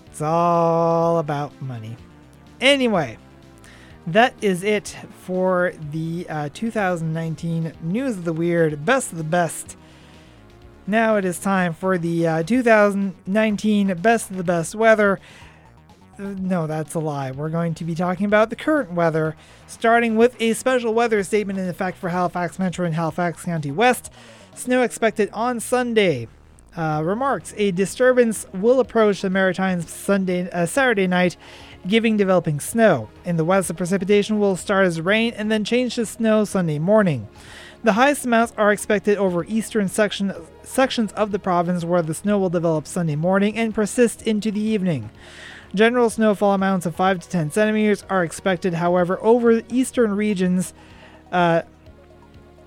It's 0.05 0.21
all 0.21 1.17
about 1.17 1.59
money. 1.61 1.97
Anyway, 2.61 3.17
that 4.05 4.35
is 4.41 4.63
it 4.63 4.95
for 5.23 5.73
the 5.91 6.27
uh, 6.29 6.49
2019 6.53 7.73
News 7.81 8.17
of 8.17 8.23
the 8.23 8.33
Weird 8.33 8.85
Best 8.85 9.11
of 9.11 9.17
the 9.17 9.23
Best. 9.23 9.75
Now 10.85 11.17
it 11.17 11.25
is 11.25 11.39
time 11.39 11.73
for 11.73 11.97
the 11.97 12.27
uh, 12.27 12.43
2019 12.43 13.93
Best 13.95 14.31
of 14.31 14.37
the 14.37 14.43
Best 14.43 14.75
Weather 14.75 15.19
no, 16.19 16.67
that's 16.67 16.93
a 16.93 16.99
lie. 16.99 17.31
We're 17.31 17.49
going 17.49 17.73
to 17.75 17.83
be 17.83 17.95
talking 17.95 18.25
about 18.25 18.49
the 18.49 18.55
current 18.55 18.91
weather, 18.91 19.35
starting 19.67 20.15
with 20.15 20.35
a 20.41 20.53
special 20.53 20.93
weather 20.93 21.23
statement 21.23 21.59
in 21.59 21.67
effect 21.67 21.97
for 21.97 22.09
Halifax 22.09 22.59
Metro 22.59 22.85
and 22.85 22.95
Halifax 22.95 23.43
County 23.43 23.71
West. 23.71 24.11
Snow 24.55 24.81
expected 24.81 25.29
on 25.33 25.59
Sunday. 25.59 26.27
Uh, 26.75 27.01
remarks: 27.03 27.53
A 27.57 27.71
disturbance 27.71 28.45
will 28.53 28.79
approach 28.79 29.21
the 29.21 29.29
Maritimes 29.29 29.89
Sunday, 29.89 30.49
uh, 30.51 30.65
Saturday 30.65 31.07
night, 31.07 31.37
giving 31.87 32.17
developing 32.17 32.59
snow. 32.59 33.09
In 33.25 33.37
the 33.37 33.45
west, 33.45 33.67
the 33.67 33.73
precipitation 33.73 34.39
will 34.39 34.55
start 34.55 34.85
as 34.85 35.01
rain 35.01 35.33
and 35.35 35.51
then 35.51 35.63
change 35.63 35.95
to 35.95 36.05
snow 36.05 36.45
Sunday 36.45 36.79
morning. 36.79 37.27
The 37.83 37.93
highest 37.93 38.25
amounts 38.25 38.53
are 38.57 38.71
expected 38.71 39.17
over 39.17 39.45
eastern 39.45 39.87
section, 39.87 40.33
sections 40.63 41.11
of 41.13 41.31
the 41.31 41.39
province, 41.39 41.85
where 41.85 42.01
the 42.01 42.13
snow 42.13 42.39
will 42.39 42.49
develop 42.49 42.87
Sunday 42.87 43.15
morning 43.15 43.55
and 43.55 43.73
persist 43.73 44.23
into 44.23 44.51
the 44.51 44.61
evening. 44.61 45.09
General 45.75 46.09
snowfall 46.09 46.53
amounts 46.53 46.85
of 46.85 46.95
5 46.95 47.19
to 47.19 47.29
10 47.29 47.51
centimeters 47.51 48.03
are 48.09 48.23
expected, 48.23 48.73
however, 48.75 49.19
over 49.21 49.61
eastern 49.69 50.15
regions. 50.15 50.73
Uh, 51.31 51.63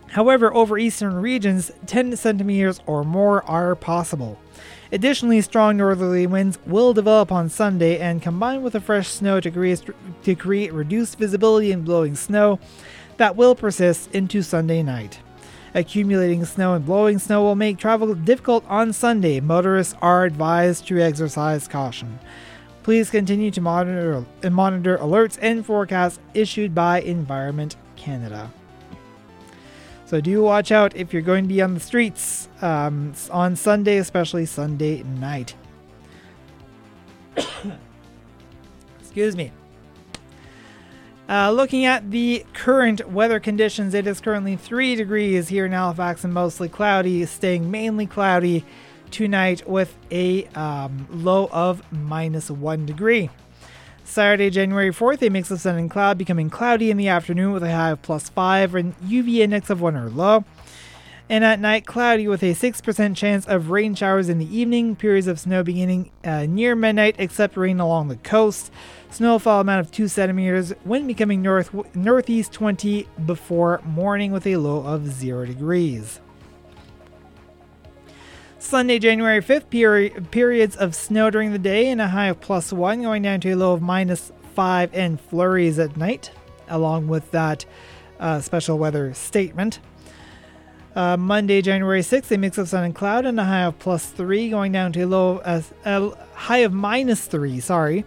however, 0.09 0.53
over 0.53 0.79
eastern 0.79 1.15
regions, 1.15 1.71
10 1.87 2.17
centimeters 2.17 2.81
or 2.87 3.05
more 3.05 3.43
are 3.49 3.75
possible. 3.75 4.39
Additionally, 4.93 5.41
strong 5.41 5.77
northerly 5.77 6.27
winds 6.27 6.59
will 6.67 6.93
develop 6.93 7.31
on 7.31 7.49
Sunday 7.49 7.99
and 7.99 8.21
combine 8.21 8.63
with 8.63 8.73
the 8.73 8.81
fresh 8.81 9.09
snow 9.09 9.41
to 9.41 9.51
create, 9.51 9.83
to 10.25 10.35
create 10.35 10.73
reduced 10.73 11.17
visibility 11.17 11.71
and 11.71 11.85
blowing 11.85 12.17
snow 12.17 12.59
that 13.17 13.37
will 13.37 13.55
persist 13.55 14.11
into 14.13 14.43
Sunday 14.43 14.83
night. 14.83 15.21
Accumulating 15.73 16.45
snow 16.45 16.75
and 16.75 16.85
blowing 16.85 17.21
snow 17.21 17.43
will 17.43 17.55
make 17.55 17.79
travel 17.79 18.13
difficult 18.15 18.65
on 18.69 18.93
Sunday. 18.93 19.39
Motorists 19.39 19.95
are 20.03 20.25
advised 20.25 20.89
to 20.89 21.01
exercise 21.01 21.69
caution. 21.69 22.19
Please 22.91 23.09
continue 23.09 23.53
to 23.53 23.61
monitor, 23.61 24.27
monitor 24.51 24.99
alerts 24.99 25.39
and 25.41 25.65
forecasts 25.65 26.19
issued 26.35 26.75
by 26.75 27.01
Environment 27.03 27.77
Canada. 27.95 28.51
So 30.07 30.21
do 30.21 30.43
watch 30.43 30.73
out 30.73 30.97
if 30.97 31.13
you're 31.13 31.23
going 31.23 31.45
to 31.45 31.49
be 31.49 31.63
on 31.63 31.75
the 31.75 31.79
streets 31.79 32.49
um, 32.61 33.13
on 33.31 33.55
Sunday, 33.55 33.99
especially 33.99 34.45
Sunday 34.45 35.05
night. 35.05 35.55
Excuse 39.01 39.37
me. 39.37 39.53
Uh, 41.29 41.53
looking 41.53 41.85
at 41.85 42.11
the 42.11 42.45
current 42.55 43.09
weather 43.09 43.39
conditions, 43.39 43.95
it 43.95 44.09
is 44.09 44.21
currently 44.21 44.57
3 44.57 44.97
degrees 44.97 45.47
here 45.47 45.65
in 45.65 45.71
Halifax 45.71 46.25
and 46.25 46.35
mostly 46.35 46.69
cloudy, 46.69 47.25
staying 47.25 47.71
mainly 47.71 48.07
cloudy 48.07 48.65
tonight 49.11 49.69
with 49.69 49.97
a 50.11 50.47
um, 50.49 51.07
low 51.11 51.49
of 51.53 51.83
minus 51.93 52.51
one 52.51 52.87
degree. 52.87 53.31
Saturday, 54.05 54.51
January 54.51 54.91
4th, 54.91 55.23
a 55.23 55.31
mix 55.31 55.51
of 55.51 55.61
sun 55.61 55.77
and 55.77 55.91
cloud, 55.91 56.19
becoming 56.19 56.51
cloudy 56.51 56.91
in 56.91 56.97
the 56.97 57.09
afternoon 57.09 57.53
with 57.53 57.63
a 57.63 57.71
high 57.71 57.91
of 57.91 58.03
plus 58.03 58.29
5 58.29 58.75
and 58.75 58.99
UV 59.01 59.37
index 59.37 59.71
of 59.71 59.81
1 59.81 59.97
or 59.97 60.11
low. 60.11 60.45
And 61.29 61.45
at 61.45 61.61
night, 61.61 61.87
cloudy 61.87 62.27
with 62.27 62.43
a 62.43 62.55
6% 62.55 63.17
chance 63.17 63.47
of 63.47 63.71
rain 63.71 63.95
showers 63.95 64.29
in 64.29 64.39
the 64.39 64.57
evening, 64.57 64.97
periods 64.97 65.29
of 65.29 65.39
snow 65.39 65.63
beginning 65.63 66.11
uh, 66.25 66.47
near 66.47 66.75
midnight, 66.75 67.15
except 67.21 67.57
rain 67.57 67.79
along 67.79 68.09
the 68.09 68.17
coast. 68.17 68.73
Snowfall 69.13 69.61
amount 69.61 69.87
of 69.87 69.93
2 69.93 70.09
centimeters, 70.09 70.75
wind 70.85 71.07
becoming 71.07 71.41
north 71.41 71.73
northeast 71.95 72.53
20 72.53 73.07
before 73.27 73.81
morning 73.85 74.33
with 74.33 74.45
a 74.45 74.57
low 74.57 74.85
of 74.85 75.07
0 75.07 75.47
degrees. 75.47 76.19
Sunday, 78.71 79.01
January 79.01 79.43
5th, 79.43 79.69
peri- 79.69 80.11
periods 80.31 80.77
of 80.77 80.95
snow 80.95 81.29
during 81.29 81.51
the 81.51 81.59
day 81.59 81.89
and 81.89 82.01
a 82.01 82.07
high 82.07 82.29
of 82.29 82.41
plus 82.41 82.73
1, 82.73 83.03
going 83.03 83.21
down 83.21 83.41
to 83.41 83.51
a 83.51 83.57
low 83.57 83.73
of 83.73 83.83
minus 83.83 84.31
5 84.55 84.95
and 84.95 85.21
flurries 85.21 85.81
at 85.81 85.97
night, 85.97 86.31
along 86.69 87.09
with 87.09 87.29
that 87.33 87.65
uh, 88.21 88.41
special 88.41 88.79
weather 88.79 89.13
statement. 89.13 89.81
Uh, 90.95 91.17
Monday, 91.17 91.61
January 91.61 92.01
6th, 92.01 92.31
a 92.31 92.39
mix 92.39 92.59
of 92.59 92.69
sun 92.69 92.85
and 92.85 92.95
cloud 92.95 93.27
and 93.27 93.41
a 93.41 93.45
high 93.45 93.63
of 93.63 93.77
plus 93.81 94.07
3, 94.07 94.49
going 94.51 94.71
down 94.71 94.93
to 94.93 95.01
a 95.01 95.07
low 95.09 95.39
of, 95.39 95.75
a 95.85 96.11
high 96.35 96.59
of 96.59 96.73
minus 96.73 97.27
3, 97.27 97.59
sorry. 97.59 98.05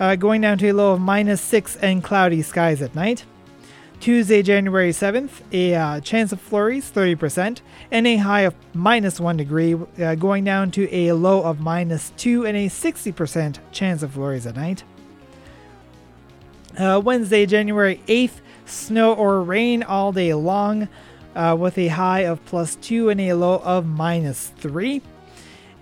Uh, 0.00 0.16
going 0.16 0.40
down 0.40 0.58
to 0.58 0.68
a 0.68 0.72
low 0.74 0.94
of 0.94 1.00
minus 1.00 1.40
6 1.42 1.76
and 1.76 2.02
cloudy 2.02 2.42
skies 2.42 2.82
at 2.82 2.92
night. 2.96 3.24
Tuesday, 4.00 4.42
January 4.42 4.90
7th, 4.90 5.30
a 5.52 5.74
uh, 5.74 6.00
chance 6.00 6.30
of 6.32 6.40
flurries, 6.40 6.90
30%, 6.92 7.60
and 7.90 8.06
a 8.06 8.16
high 8.18 8.42
of 8.42 8.54
minus 8.72 9.18
1 9.18 9.36
degree, 9.36 9.74
uh, 9.74 10.14
going 10.14 10.44
down 10.44 10.70
to 10.72 10.88
a 10.94 11.12
low 11.12 11.42
of 11.42 11.60
minus 11.60 12.12
2 12.16 12.46
and 12.46 12.56
a 12.56 12.66
60% 12.68 13.58
chance 13.72 14.02
of 14.02 14.12
flurries 14.12 14.46
at 14.46 14.56
night. 14.56 14.84
Uh, 16.78 17.00
Wednesday, 17.02 17.46
January 17.46 18.00
8th, 18.06 18.40
snow 18.66 19.14
or 19.14 19.42
rain 19.42 19.82
all 19.82 20.12
day 20.12 20.34
long, 20.34 20.88
uh, 21.34 21.56
with 21.58 21.78
a 21.78 21.88
high 21.88 22.20
of 22.20 22.44
plus 22.44 22.76
2 22.76 23.08
and 23.10 23.20
a 23.20 23.32
low 23.34 23.60
of 23.64 23.86
minus 23.86 24.48
3. 24.58 25.02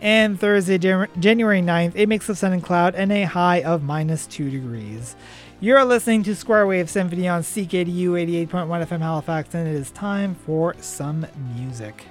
And 0.01 0.39
Thursday, 0.39 0.77
January 0.77 1.63
9th, 1.63 1.93
a 1.97 2.07
mix 2.07 2.29
of 2.29 2.37
sun 2.37 2.53
and 2.53 2.63
cloud 2.63 2.95
and 2.95 3.11
a 3.11 3.23
high 3.23 3.63
of 3.63 3.83
minus 3.83 4.27
2 4.27 4.51
degrees. 4.51 5.17
You're 5.61 5.85
listening 5.85 6.25
to 6.25 6.35
Square 6.35 6.67
Wave 6.67 6.91
Symphony 6.91 7.29
on 7.29 7.43
CKDU 7.43 8.11
88.1 8.49 8.49
FM 8.49 8.99
Halifax, 8.99 9.55
and 9.55 9.69
it 9.69 9.75
is 9.75 9.91
time 9.93 10.35
for 10.35 10.75
some 10.81 11.27
music. 11.57 12.05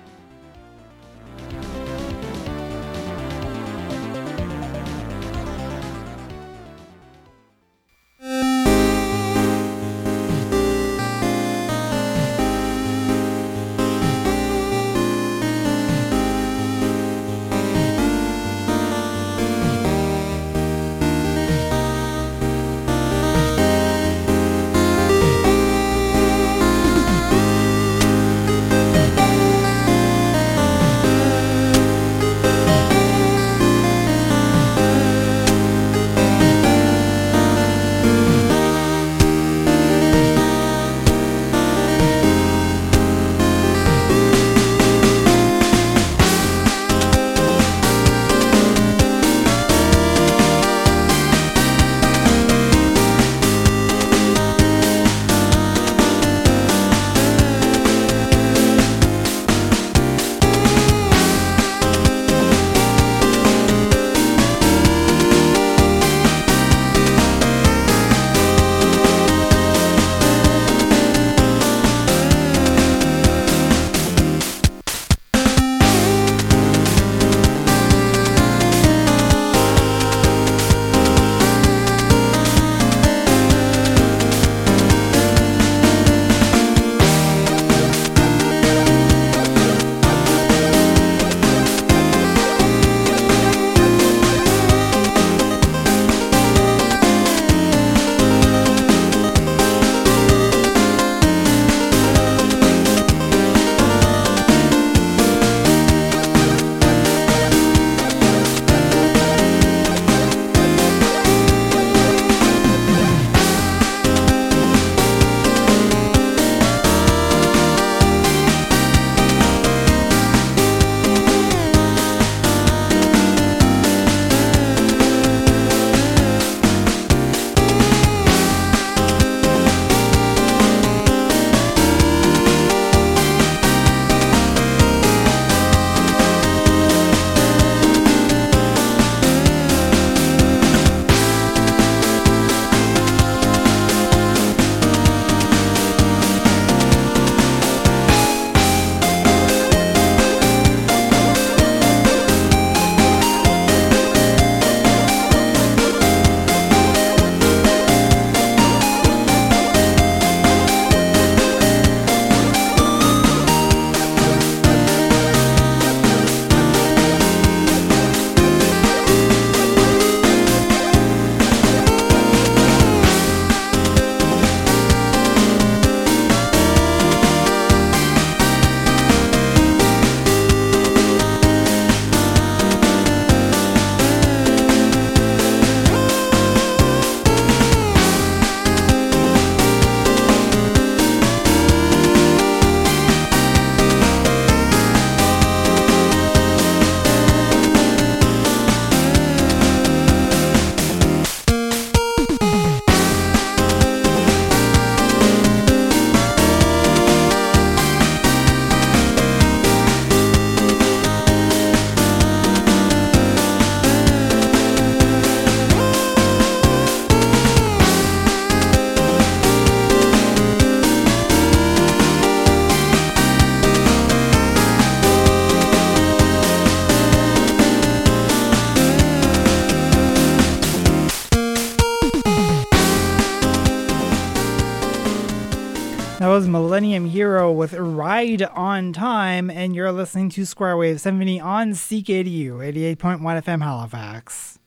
On 238.73 238.91
Time, 238.91 239.51
and 239.51 239.75
you're 239.75 239.91
listening 239.91 240.29
to 240.29 240.47
Square 240.47 240.77
Wave 240.77 240.99
Symphony 240.99 241.39
on 241.39 241.73
CKDU 241.73 242.53
88.1 242.97 243.19
FM 243.19 243.61
Halifax. 243.61 244.57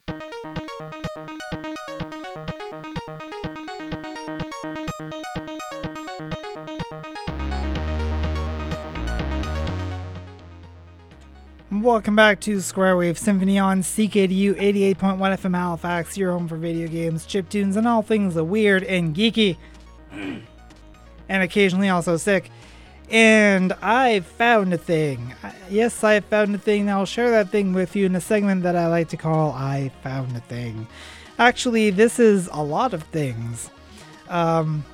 Welcome 11.72 12.14
back 12.14 12.38
to 12.42 12.60
Square 12.60 12.98
Wave 12.98 13.18
Symphony 13.18 13.58
on 13.58 13.82
CKDU 13.82 14.54
88.1 14.54 15.18
FM 15.18 15.56
Halifax, 15.56 16.16
your 16.16 16.30
home 16.30 16.46
for 16.46 16.56
video 16.56 16.86
games, 16.86 17.26
chip 17.26 17.48
tunes, 17.48 17.74
and 17.74 17.88
all 17.88 18.02
things 18.02 18.36
weird 18.36 18.84
and 18.84 19.16
geeky 19.16 19.56
and 20.12 20.46
occasionally 21.28 21.88
also 21.88 22.16
sick. 22.16 22.52
And 23.08 23.72
I 23.82 24.20
found 24.20 24.74
a 24.74 24.78
thing. 24.78 25.34
Yes, 25.70 26.02
I 26.02 26.20
found 26.20 26.54
a 26.54 26.58
thing. 26.58 26.90
I'll 26.90 27.06
share 27.06 27.30
that 27.30 27.50
thing 27.50 27.72
with 27.72 27.94
you 27.94 28.06
in 28.06 28.16
a 28.16 28.20
segment 28.20 28.64
that 28.64 28.74
I 28.74 28.88
like 28.88 29.08
to 29.10 29.16
call 29.16 29.52
I 29.52 29.92
Found 30.02 30.36
a 30.36 30.40
Thing. 30.40 30.88
Actually, 31.38 31.90
this 31.90 32.18
is 32.18 32.48
a 32.52 32.62
lot 32.62 32.94
of 32.94 33.04
things. 33.04 33.70
Um, 34.28 34.84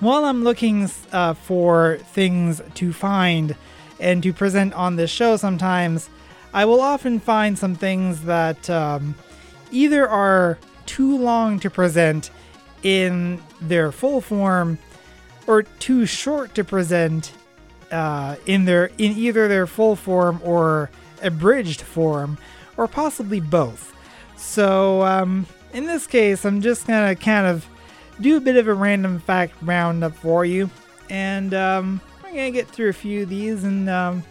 while 0.00 0.26
I'm 0.26 0.44
looking 0.44 0.90
uh, 1.12 1.34
for 1.34 1.98
things 2.12 2.60
to 2.74 2.92
find 2.92 3.56
and 3.98 4.22
to 4.22 4.32
present 4.32 4.74
on 4.74 4.96
this 4.96 5.10
show 5.10 5.36
sometimes, 5.36 6.10
I 6.52 6.66
will 6.66 6.80
often 6.80 7.20
find 7.20 7.58
some 7.58 7.74
things 7.74 8.22
that 8.24 8.68
um, 8.68 9.14
either 9.70 10.08
are 10.08 10.58
too 10.86 11.16
long 11.16 11.58
to 11.60 11.70
present 11.70 12.30
in 12.82 13.42
their 13.60 13.92
full 13.92 14.20
form 14.20 14.78
or 15.48 15.62
too 15.62 16.04
short 16.04 16.54
to 16.54 16.62
present 16.62 17.32
uh, 17.90 18.36
in 18.46 18.66
their 18.66 18.86
in 18.98 19.12
either 19.16 19.48
their 19.48 19.66
full 19.66 19.96
form 19.96 20.40
or 20.44 20.90
abridged 21.22 21.80
form 21.80 22.38
or 22.76 22.86
possibly 22.86 23.40
both. 23.40 23.96
So 24.36 25.02
um, 25.02 25.46
in 25.72 25.86
this 25.86 26.06
case, 26.06 26.44
I'm 26.44 26.60
just 26.60 26.86
gonna 26.86 27.16
kind 27.16 27.46
of 27.46 27.66
do 28.20 28.36
a 28.36 28.40
bit 28.40 28.56
of 28.56 28.68
a 28.68 28.74
random 28.74 29.18
fact 29.20 29.54
roundup 29.62 30.14
for 30.14 30.44
you, 30.44 30.70
and 31.08 31.54
um, 31.54 32.00
we're 32.22 32.30
gonna 32.30 32.50
get 32.50 32.68
through 32.68 32.90
a 32.90 32.92
few 32.92 33.22
of 33.22 33.30
these 33.30 33.64
and 33.64 33.88
um, 33.88 34.22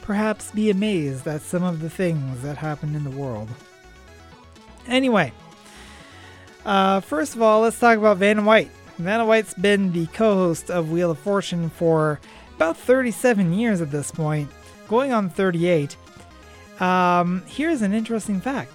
perhaps 0.00 0.50
be 0.50 0.70
amazed 0.70 1.28
at 1.28 1.42
some 1.42 1.62
of 1.62 1.80
the 1.80 1.90
things 1.90 2.42
that 2.42 2.56
happen 2.56 2.94
in 2.94 3.04
the 3.04 3.10
world. 3.10 3.48
Anyway, 4.88 5.30
uh, 6.64 7.00
first 7.00 7.34
of 7.34 7.42
all, 7.42 7.60
let's 7.60 7.78
talk 7.78 7.98
about 7.98 8.16
Vanna 8.16 8.42
White. 8.42 8.70
Vanna 8.98 9.24
White's 9.26 9.54
been 9.54 9.92
the 9.92 10.06
co-host 10.08 10.70
of 10.70 10.90
Wheel 10.90 11.10
of 11.10 11.18
Fortune 11.18 11.68
for 11.68 12.20
about 12.56 12.76
37 12.76 13.52
years 13.52 13.80
at 13.80 13.90
this 13.90 14.10
point, 14.10 14.50
going 14.88 15.12
on 15.12 15.28
38. 15.28 15.96
Um, 16.78 17.42
here's 17.46 17.82
an 17.82 17.92
interesting 17.92 18.40
fact. 18.40 18.70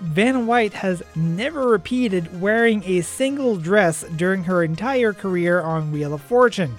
Vanna 0.00 0.40
White 0.40 0.72
has 0.72 1.02
never 1.14 1.68
repeated 1.68 2.40
wearing 2.40 2.82
a 2.84 3.02
single 3.02 3.56
dress 3.56 4.02
during 4.16 4.44
her 4.44 4.64
entire 4.64 5.12
career 5.12 5.60
on 5.60 5.92
Wheel 5.92 6.14
of 6.14 6.22
Fortune. 6.22 6.76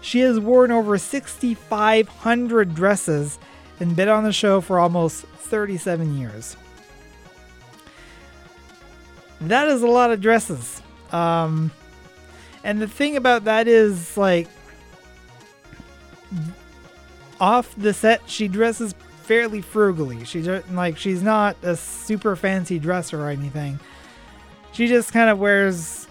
She 0.00 0.20
has 0.20 0.38
worn 0.38 0.70
over 0.70 0.96
6,500 0.96 2.74
dresses 2.74 3.38
and 3.80 3.96
been 3.96 4.08
on 4.08 4.24
the 4.24 4.32
show 4.32 4.60
for 4.60 4.78
almost 4.78 5.22
37 5.24 6.18
years. 6.18 6.56
That 9.40 9.68
is 9.68 9.82
a 9.82 9.86
lot 9.86 10.10
of 10.10 10.20
dresses. 10.20 10.82
Um, 11.10 11.70
and 12.64 12.80
the 12.80 12.88
thing 12.88 13.16
about 13.16 13.44
that 13.44 13.68
is, 13.68 14.16
like, 14.16 14.48
off 17.40 17.74
the 17.76 17.94
set, 17.94 18.22
she 18.26 18.48
dresses 18.48 18.94
fairly 19.22 19.60
frugally. 19.60 20.24
She's 20.24 20.48
like, 20.70 20.96
she's 20.96 21.22
not 21.22 21.56
a 21.62 21.76
super 21.76 22.34
fancy 22.34 22.78
dresser 22.78 23.20
or 23.20 23.28
anything. 23.28 23.78
She 24.72 24.88
just 24.88 25.12
kind 25.12 25.30
of 25.30 25.38
wears 25.38 26.06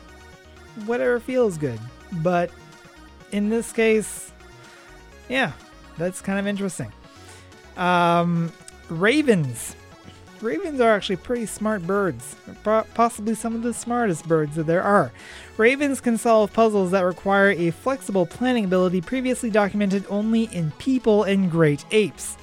whatever 0.85 1.19
feels 1.19 1.57
good. 1.57 1.79
But 2.11 2.51
in 3.31 3.49
this 3.49 3.71
case, 3.71 4.31
yeah, 5.29 5.51
that's 5.97 6.21
kind 6.21 6.39
of 6.39 6.47
interesting. 6.47 6.91
Um, 7.75 8.51
ravens. 8.89 9.75
Ravens 10.41 10.79
are 10.79 10.91
actually 10.91 11.15
pretty 11.15 11.47
smart 11.47 11.85
birds, 11.87 12.35
possibly 12.93 13.33
some 13.33 13.55
of 13.55 13.63
the 13.63 13.73
smartest 13.73 14.27
birds 14.27 14.55
that 14.55 14.67
there 14.67 14.83
are. 14.83 15.11
Ravens 15.57 15.99
can 15.99 16.17
solve 16.17 16.53
puzzles 16.53 16.91
that 16.91 17.01
require 17.01 17.49
a 17.49 17.71
flexible 17.71 18.25
planning 18.25 18.65
ability 18.65 19.01
previously 19.01 19.49
documented 19.49 20.05
only 20.09 20.43
in 20.43 20.71
people 20.77 21.23
and 21.23 21.49
great 21.49 21.85
apes. 21.91 22.37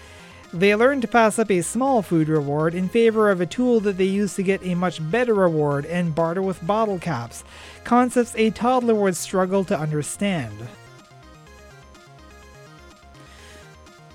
They 0.52 0.74
learn 0.74 1.00
to 1.00 1.08
pass 1.08 1.38
up 1.38 1.50
a 1.50 1.62
small 1.62 2.02
food 2.02 2.28
reward 2.28 2.74
in 2.74 2.88
favor 2.88 3.30
of 3.30 3.40
a 3.40 3.46
tool 3.46 3.80
that 3.80 3.96
they 3.96 4.04
use 4.04 4.34
to 4.36 4.42
get 4.42 4.64
a 4.64 4.74
much 4.74 4.98
better 5.10 5.34
reward 5.34 5.84
and 5.86 6.14
barter 6.14 6.42
with 6.42 6.64
bottle 6.66 6.98
caps, 6.98 7.44
concepts 7.84 8.34
a 8.36 8.50
toddler 8.50 8.94
would 8.94 9.16
struggle 9.16 9.64
to 9.64 9.78
understand. 9.78 10.56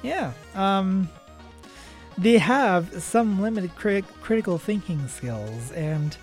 Yeah, 0.02 0.32
um, 0.56 1.10
they 2.20 2.38
have 2.38 3.02
some 3.02 3.42
limited 3.42 3.76
crit- 3.76 4.22
critical 4.22 4.58
thinking 4.58 5.08
skills, 5.08 5.72
and 5.72 6.18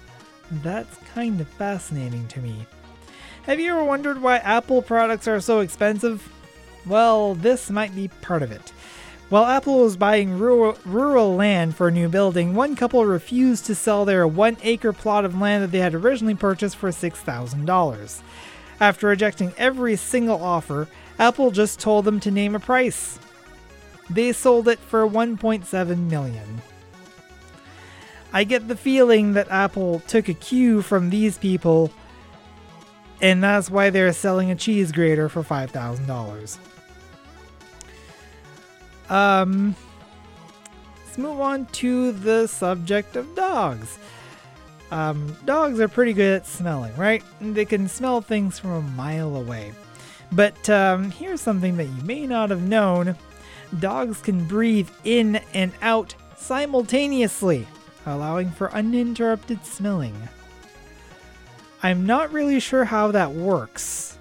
that's 0.63 0.97
kind 1.15 1.41
of 1.41 1.49
fascinating 1.49 2.29
to 2.29 2.41
me. 2.41 2.67
Have 3.45 3.59
you 3.59 3.73
ever 3.73 3.85
wondered 3.85 4.21
why 4.21 4.37
Apple 4.39 4.83
products 4.83 5.27
are 5.27 5.41
so 5.41 5.61
expensive? 5.61 6.29
Well, 6.85 7.35
this 7.35 7.71
might 7.71 7.95
be 7.95 8.09
part 8.09 8.43
of 8.43 8.53
it. 8.53 8.73
While 9.29 9.47
Apple 9.47 9.81
was 9.81 9.97
buying 9.97 10.39
rural, 10.39 10.79
rural, 10.85 11.35
land 11.35 11.75
for 11.75 11.89
a 11.89 11.93
new 11.93 12.09
building, 12.09 12.55
one 12.55 12.77
couple 12.77 13.05
refused 13.05 13.67
to 13.67 13.75
sell 13.75 14.05
their 14.05 14.27
one 14.27 14.57
acre 14.63 14.93
plot 14.93 15.25
of 15.25 15.41
land 15.41 15.65
that 15.65 15.73
they 15.73 15.81
had 15.81 15.95
originally 15.95 16.37
purchased 16.37 16.77
for 16.77 16.91
$6,000. 16.91 18.21
After 18.79 19.09
rejecting 19.09 19.53
every 19.57 19.97
single 19.97 20.41
offer, 20.41 20.87
Apple 21.19 21.51
just 21.51 21.81
told 21.81 22.05
them 22.05 22.21
to 22.21 22.31
name 22.31 22.55
a 22.55 22.61
price. 22.61 23.19
They 24.09 24.33
sold 24.33 24.69
it 24.69 24.79
for 24.79 25.09
1.7 25.09 26.11
million. 26.11 26.63
I 28.33 28.45
get 28.45 28.69
the 28.69 28.77
feeling 28.77 29.33
that 29.33 29.51
Apple 29.51 30.01
took 30.01 30.29
a 30.29 30.35
cue 30.35 30.83
from 30.83 31.11
these 31.11 31.39
people, 31.39 31.91
and 33.21 33.43
that's 33.43 33.71
why 33.71 33.91
they're 33.91 34.13
selling 34.13 34.51
a 34.51 34.55
cheese 34.55 34.93
grater 34.93 35.29
for 35.29 35.43
$5,000. 35.43 36.59
Um, 39.09 39.77
let's 41.05 41.19
move 41.19 41.41
on 41.41 41.67
to 41.67 42.13
the 42.13 42.47
subject 42.47 43.17
of 43.17 43.35
dogs. 43.35 43.99
Um, 44.91 45.37
dogs 45.45 45.81
are 45.81 45.89
pretty 45.89 46.13
good 46.13 46.37
at 46.37 46.47
smelling, 46.47 46.95
right? 46.97 47.23
They 47.41 47.65
can 47.65 47.89
smell 47.89 48.21
things 48.21 48.59
from 48.59 48.71
a 48.71 48.83
mile 48.83 49.37
away. 49.37 49.73
But 50.33 50.69
um, 50.69 51.11
here's 51.11 51.41
something 51.41 51.77
that 51.77 51.85
you 51.85 52.03
may 52.03 52.27
not 52.27 52.51
have 52.51 52.63
known 52.63 53.17
dogs 53.79 54.21
can 54.21 54.45
breathe 54.45 54.91
in 55.05 55.41
and 55.55 55.73
out 55.83 56.15
simultaneously, 56.37 57.67
allowing 58.05 58.51
for 58.51 58.73
uninterrupted 58.73 59.65
smelling. 59.65 60.17
I'm 61.83 62.07
not 62.07 62.33
really 62.33 62.61
sure 62.61 62.85
how 62.85 63.13
that 63.13 63.33
works. 63.33 64.19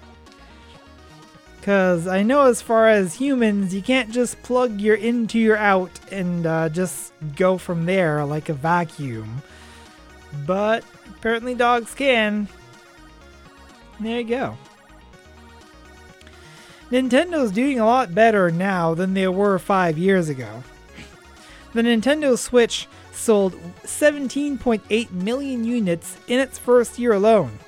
Because 1.58 2.06
I 2.06 2.22
know 2.22 2.42
as 2.42 2.62
far 2.62 2.88
as 2.88 3.14
humans, 3.14 3.74
you 3.74 3.82
can't 3.82 4.10
just 4.12 4.40
plug 4.44 4.80
your 4.80 4.94
in 4.94 5.26
to 5.28 5.38
your 5.38 5.56
out 5.56 5.90
and 6.12 6.46
uh, 6.46 6.68
just 6.68 7.12
go 7.34 7.58
from 7.58 7.86
there 7.86 8.24
like 8.24 8.48
a 8.48 8.54
vacuum. 8.54 9.42
But 10.46 10.84
apparently 11.10 11.56
dogs 11.56 11.92
can. 11.92 12.46
There 13.98 14.20
you 14.20 14.24
go. 14.24 14.56
Nintendo's 16.90 17.50
doing 17.50 17.80
a 17.80 17.86
lot 17.86 18.14
better 18.14 18.50
now 18.50 18.94
than 18.94 19.14
they 19.14 19.26
were 19.26 19.58
five 19.58 19.98
years 19.98 20.28
ago. 20.28 20.62
The 21.72 21.82
Nintendo 21.82 22.38
Switch 22.38 22.86
sold 23.12 23.54
17.8 23.82 25.10
million 25.10 25.64
units 25.64 26.16
in 26.28 26.38
its 26.38 26.58
first 26.58 26.98
year 26.98 27.12
alone. 27.12 27.58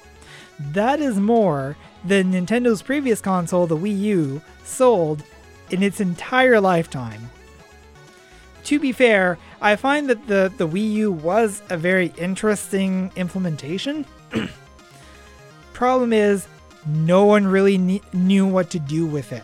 That 0.59 1.01
is 1.01 1.19
more 1.19 1.77
than 2.05 2.33
Nintendo's 2.33 2.83
previous 2.83 3.21
console, 3.21 3.67
the 3.67 3.77
Wii 3.77 3.99
U, 4.01 4.43
sold 4.65 5.25
in 5.71 5.83
its 5.83 6.01
entire 6.01 6.61
lifetime. 6.61 7.31
To 8.65 8.79
be 8.79 8.93
fair, 8.93 9.39
I 9.61 9.77
find 9.77 10.09
that 10.11 10.27
the, 10.27 10.53
the 10.57 10.69
Wii 10.69 10.93
U 10.93 11.13
was 11.13 11.63
a 11.71 11.77
very 11.77 12.13
interesting 12.17 13.11
implementation. 13.17 14.05
Problem 15.73 16.13
is, 16.13 16.47
no 16.89 17.25
one 17.25 17.47
really 17.47 17.79
ne- 17.79 18.03
knew 18.13 18.47
what 18.47 18.71
to 18.71 18.79
do 18.79 19.07
with 19.07 19.33
it. 19.33 19.43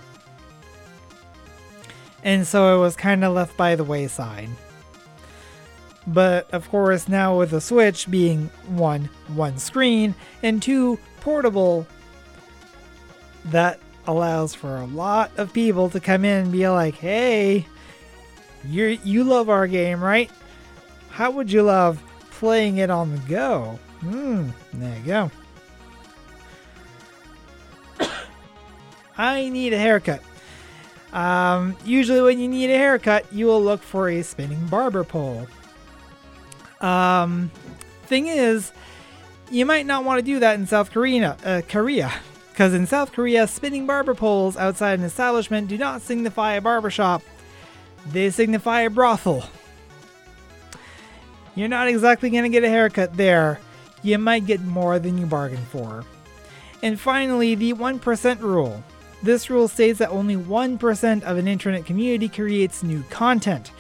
And 2.23 2.47
so 2.47 2.77
it 2.77 2.81
was 2.81 2.97
kind 2.97 3.23
of 3.25 3.35
left 3.35 3.57
by 3.57 3.77
the 3.77 3.85
wayside. 3.85 4.49
But 6.07 6.51
of 6.51 6.69
course, 6.71 7.09
now 7.09 7.39
with 7.39 7.51
the 7.51 7.61
Switch 7.61 8.11
being 8.11 8.51
one, 8.67 9.09
one 9.29 9.59
screen, 9.59 10.15
and 10.43 10.63
two, 10.63 10.99
portable, 11.21 11.87
that 13.47 13.79
allows 14.07 14.55
for 14.55 14.77
a 14.77 14.87
lot 14.87 15.31
of 15.37 15.53
people 15.53 15.89
to 15.91 16.01
come 16.01 16.25
in 16.25 16.45
and 16.45 16.53
be 16.53 16.69
like, 16.69 16.95
hey, 16.95 17.67
you 18.67 18.99
you 19.05 19.25
love 19.25 19.49
our 19.49 19.67
game, 19.67 20.03
right? 20.03 20.31
How 21.11 21.31
would 21.31 21.51
you 21.51 21.63
love 21.63 22.03
playing 22.33 22.79
it 22.79 22.91
on 22.91 23.13
the 23.13 23.19
go? 23.29 23.79
Hmm, 24.01 24.51
there 24.73 24.99
you 24.99 25.05
go. 25.05 25.31
I 29.17 29.49
need 29.49 29.73
a 29.73 29.79
haircut. 29.79 30.23
Um, 31.13 31.77
usually, 31.85 32.21
when 32.21 32.41
you 32.41 32.49
need 32.49 32.71
a 32.71 32.77
haircut, 32.77 33.33
you 33.33 33.47
will 33.47 33.63
look 33.63 33.83
for 33.83 34.09
a 34.09 34.23
spinning 34.23 34.67
barber 34.67 35.05
pole. 35.05 35.47
Um, 36.81 37.51
thing 38.07 38.27
is, 38.27 38.73
you 39.51 39.65
might 39.65 39.87
not 39.87 40.05
want 40.05 40.19
to 40.19 40.25
do 40.25 40.41
that 40.41 40.59
in 40.59 40.67
South 40.67 40.91
Korea, 40.91 41.37
uh, 41.45 41.63
Korea, 41.69 42.13
because 42.51 42.75
in 42.75 42.87
South 42.87 43.13
Korea, 43.13 43.47
spinning 43.47 43.87
barber 43.87 44.15
poles 44.15 44.57
outside 44.57 44.99
an 44.99 45.05
establishment 45.05 45.69
do 45.69 45.79
not 45.79 46.03
signify 46.03 46.55
a 46.55 46.61
barbershop; 46.61 47.23
they 48.11 48.31
signify 48.31 48.81
a 48.81 48.91
brothel. 48.91 49.45
You're 51.55 51.69
not 51.69 51.87
exactly 51.87 52.31
going 52.31 52.43
to 52.43 52.49
get 52.49 52.65
a 52.65 52.69
haircut 52.69 53.17
there. 53.17 53.61
You 54.03 54.19
might 54.19 54.47
get 54.47 54.61
more 54.61 54.99
than 54.99 55.19
you 55.19 55.27
bargained 55.27 55.67
for. 55.69 56.05
And 56.83 56.99
finally, 56.99 57.55
the 57.55 57.73
1% 57.73 58.41
rule. 58.41 58.83
This 59.25 59.49
rule 59.49 59.69
states 59.69 60.01
that 60.01 60.11
only 60.11 60.37
1% 60.37 61.23
of 61.23 61.39
an 61.39 61.49
internet 61.49 61.87
community 61.87 62.29
creates 62.29 62.83
new 62.83 63.03
content. 63.05 63.71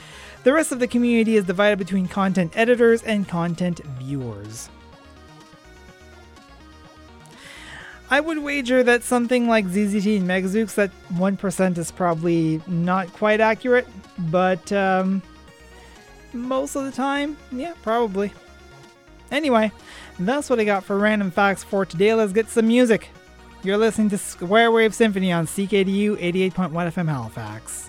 The 0.43 0.55
rest 0.55 0.73
of 0.73 0.79
the 0.79 0.89
community 0.89 1.37
is 1.37 1.45
divided 1.45 1.79
between 1.79 2.09
content 2.09 2.55
editors 2.57 3.03
and 3.03 3.29
content 3.29 3.81
viewers. 3.99 4.71
I 8.09 8.21
would 8.21 8.39
wager 8.39 8.83
that 8.85 9.03
something 9.03 9.47
like 9.47 9.67
ZZT 9.67 10.17
and 10.17 10.27
MegaZeux, 10.27 10.75
that 10.77 10.91
1% 11.13 11.77
is 11.77 11.91
probably 11.91 12.63
not 12.67 13.13
quite 13.13 13.43
accurate, 13.43 13.87
but 14.31 14.73
um, 14.73 15.21
most 16.33 16.75
of 16.75 16.85
the 16.87 16.93
time, 16.93 17.37
yeah, 17.53 17.75
probably. 17.83 18.33
Anyway, 19.31 19.71
that's 20.19 20.49
what 20.49 20.59
I 20.59 20.65
got 20.65 20.85
for 20.85 20.97
random 20.97 21.31
facts 21.31 21.63
for 21.63 21.85
today. 21.85 22.15
Let's 22.15 22.33
get 22.33 22.49
some 22.49 22.67
music. 22.67 23.11
You're 23.65 23.79
listening 23.79 24.11
to 24.11 24.19
Square 24.19 24.73
Wave 24.73 24.95
Symphony 24.95 25.33
on 25.33 25.47
CKDU 25.47 26.19
88.1 26.19 26.71
FM 26.71 27.09
Halifax. 27.09 27.89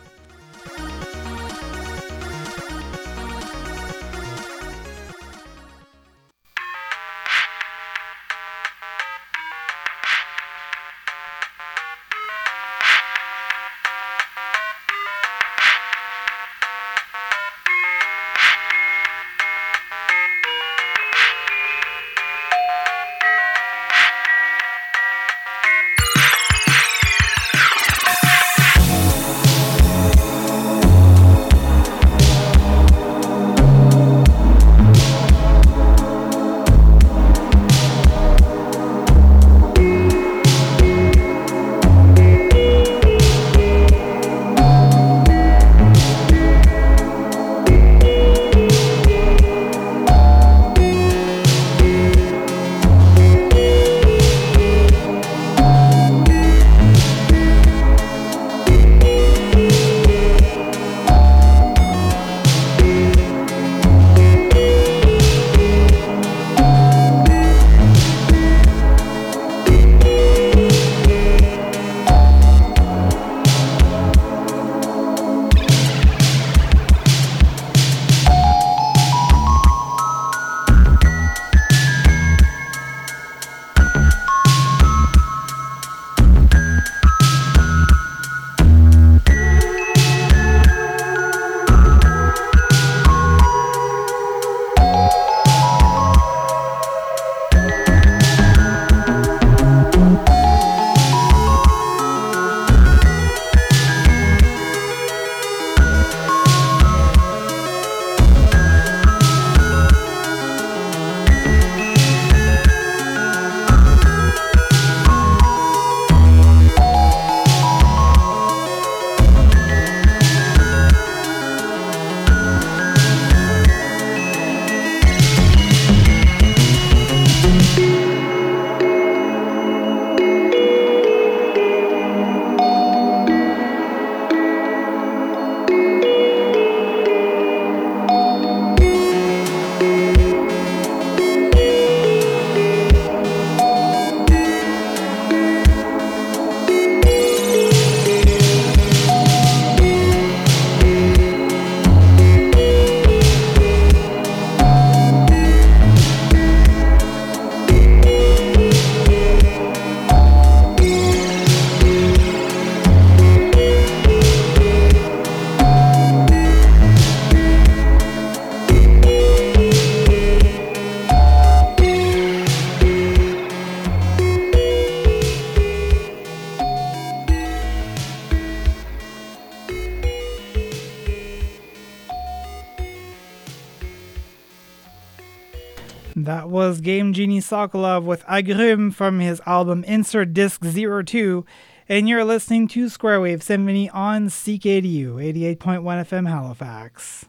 Sokolov 187.46 188.04
with 188.04 188.24
Agrim 188.24 188.94
from 188.94 189.20
his 189.20 189.42
album 189.46 189.84
Insert 189.84 190.34
Disc 190.34 190.62
02, 190.64 191.46
and 191.88 192.10
you're 192.10 192.26
listening 192.26 192.68
to 192.70 192.90
Square 192.90 193.22
Wave 193.22 193.44
Symphony 193.44 193.90
on 193.92 194.28
CKDU 194.28 195.16
88.1 195.16 195.84
FM 195.84 196.28
Halifax. 196.28 197.26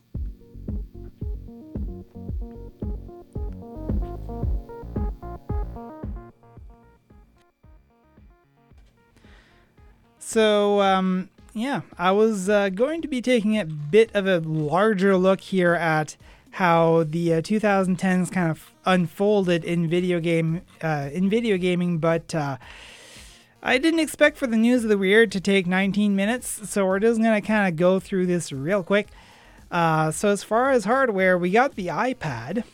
So, 10.18 10.80
um, 10.80 11.28
yeah, 11.52 11.82
I 11.98 12.12
was 12.12 12.48
uh, 12.48 12.70
going 12.70 13.02
to 13.02 13.08
be 13.08 13.22
taking 13.22 13.58
a 13.58 13.64
bit 13.64 14.10
of 14.14 14.26
a 14.26 14.40
larger 14.40 15.16
look 15.16 15.40
here 15.40 15.74
at 15.74 16.16
how 16.56 17.04
the 17.04 17.34
uh, 17.34 17.42
2010s 17.42 18.32
kind 18.32 18.50
of 18.50 18.72
unfolded 18.86 19.62
in 19.62 19.86
video 19.86 20.18
game 20.20 20.62
uh, 20.82 21.10
in 21.12 21.28
video 21.28 21.58
gaming, 21.58 21.98
but 21.98 22.34
uh, 22.34 22.56
I 23.62 23.76
didn't 23.76 24.00
expect 24.00 24.38
for 24.38 24.46
the 24.46 24.56
news 24.56 24.82
of 24.82 24.88
the 24.88 24.96
weird 24.96 25.30
to 25.32 25.40
take 25.40 25.66
19 25.66 26.16
minutes, 26.16 26.70
so 26.70 26.86
we're 26.86 26.98
just 26.98 27.20
gonna 27.20 27.42
kind 27.42 27.68
of 27.68 27.76
go 27.76 28.00
through 28.00 28.24
this 28.24 28.52
real 28.52 28.82
quick. 28.82 29.08
Uh, 29.70 30.10
so 30.10 30.30
as 30.30 30.42
far 30.42 30.70
as 30.70 30.86
hardware, 30.86 31.36
we 31.36 31.50
got 31.50 31.74
the 31.74 31.88
iPad. 31.88 32.64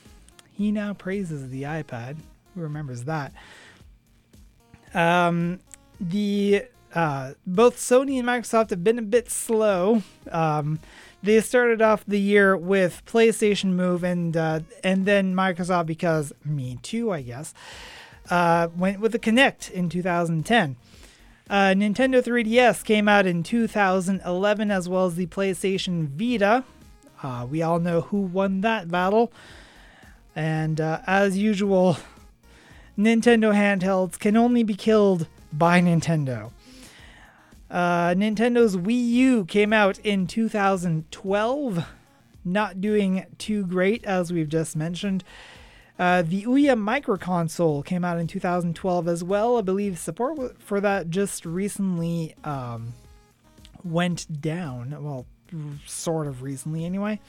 He 0.52 0.70
now 0.70 0.94
praises 0.94 1.50
the 1.50 1.64
iPad. 1.64 2.18
Who 2.54 2.60
remembers 2.60 3.02
that? 3.04 3.32
Um, 4.94 5.58
the 5.98 6.66
uh, 6.94 7.32
both 7.44 7.78
Sony 7.78 8.16
and 8.20 8.28
Microsoft 8.28 8.70
have 8.70 8.84
been 8.84 9.00
a 9.00 9.02
bit 9.02 9.28
slow. 9.28 10.04
Um, 10.30 10.78
they 11.22 11.40
started 11.40 11.80
off 11.80 12.04
the 12.06 12.20
year 12.20 12.56
with 12.56 13.02
PlayStation 13.06 13.72
Move 13.72 14.02
and 14.02 14.36
uh, 14.36 14.60
and 14.82 15.06
then 15.06 15.34
Microsoft 15.34 15.86
because 15.86 16.32
me 16.44 16.78
too, 16.82 17.12
I 17.12 17.22
guess, 17.22 17.54
uh, 18.30 18.68
went 18.76 19.00
with 19.00 19.12
the 19.12 19.18
Kinect 19.18 19.70
in 19.70 19.88
2010. 19.88 20.76
Uh, 21.50 21.54
Nintendo 21.74 22.22
3DS 22.22 22.84
came 22.84 23.08
out 23.08 23.26
in 23.26 23.42
2011 23.42 24.70
as 24.70 24.88
well 24.88 25.06
as 25.06 25.16
the 25.16 25.26
PlayStation 25.26 26.08
Vita. 26.08 26.64
Uh, 27.22 27.46
we 27.48 27.62
all 27.62 27.78
know 27.78 28.00
who 28.00 28.20
won 28.20 28.62
that 28.62 28.90
battle. 28.90 29.32
And 30.34 30.80
uh, 30.80 31.00
as 31.06 31.36
usual, 31.36 31.98
Nintendo 32.98 33.54
handhelds 33.54 34.18
can 34.18 34.36
only 34.36 34.62
be 34.62 34.74
killed 34.74 35.26
by 35.52 35.80
Nintendo. 35.80 36.52
Uh, 37.72 38.12
Nintendo's 38.14 38.76
Wii 38.76 39.08
U 39.08 39.44
came 39.46 39.72
out 39.72 39.98
in 40.00 40.26
2012. 40.26 41.84
not 42.44 42.80
doing 42.80 43.24
too 43.38 43.64
great, 43.64 44.04
as 44.04 44.30
we've 44.32 44.48
just 44.48 44.76
mentioned. 44.76 45.24
Uh, 45.98 46.20
the 46.22 46.42
Ouya 46.42 46.76
Micro 46.78 47.16
Console 47.16 47.82
came 47.82 48.04
out 48.04 48.18
in 48.18 48.26
2012 48.26 49.08
as 49.08 49.24
well. 49.24 49.56
I 49.56 49.62
believe 49.62 49.98
support 49.98 50.60
for 50.60 50.80
that 50.80 51.08
just 51.08 51.46
recently 51.46 52.34
um, 52.44 52.92
went 53.84 54.42
down. 54.42 54.94
Well, 55.02 55.24
sort 55.86 56.26
of 56.26 56.42
recently, 56.42 56.84
anyway. 56.84 57.20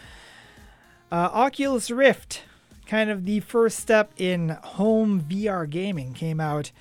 Uh, 1.11 1.29
Oculus 1.31 1.91
Rift, 1.91 2.41
kind 2.85 3.09
of 3.09 3.25
the 3.25 3.39
first 3.41 3.79
step 3.79 4.11
in 4.17 4.49
home 4.49 5.21
VR 5.21 5.69
gaming, 5.69 6.13
came 6.13 6.39
out 6.41 6.71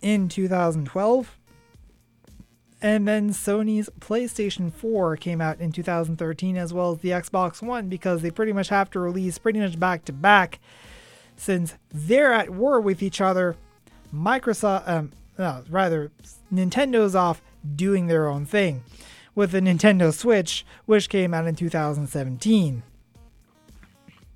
in 0.00 0.28
2012. 0.28 1.36
And 2.82 3.06
then 3.06 3.30
Sony's 3.30 3.90
PlayStation 4.00 4.72
4 4.72 5.16
came 5.16 5.40
out 5.40 5.60
in 5.60 5.70
2013, 5.70 6.56
as 6.56 6.72
well 6.72 6.92
as 6.92 6.98
the 6.98 7.10
Xbox 7.10 7.60
One, 7.60 7.88
because 7.88 8.22
they 8.22 8.30
pretty 8.30 8.52
much 8.52 8.68
have 8.70 8.90
to 8.90 9.00
release 9.00 9.36
pretty 9.36 9.60
much 9.60 9.78
back 9.78 10.04
to 10.06 10.12
back 10.12 10.60
since 11.36 11.74
they're 11.92 12.32
at 12.32 12.50
war 12.50 12.80
with 12.80 13.02
each 13.02 13.20
other. 13.20 13.56
Microsoft, 14.14 14.88
um, 14.88 15.12
no, 15.38 15.62
rather, 15.68 16.10
Nintendo's 16.52 17.14
off 17.14 17.42
doing 17.76 18.06
their 18.06 18.28
own 18.28 18.46
thing 18.46 18.82
with 19.34 19.52
the 19.52 19.60
Nintendo 19.60 20.12
Switch, 20.12 20.64
which 20.86 21.08
came 21.08 21.34
out 21.34 21.46
in 21.46 21.54
2017. 21.54 22.82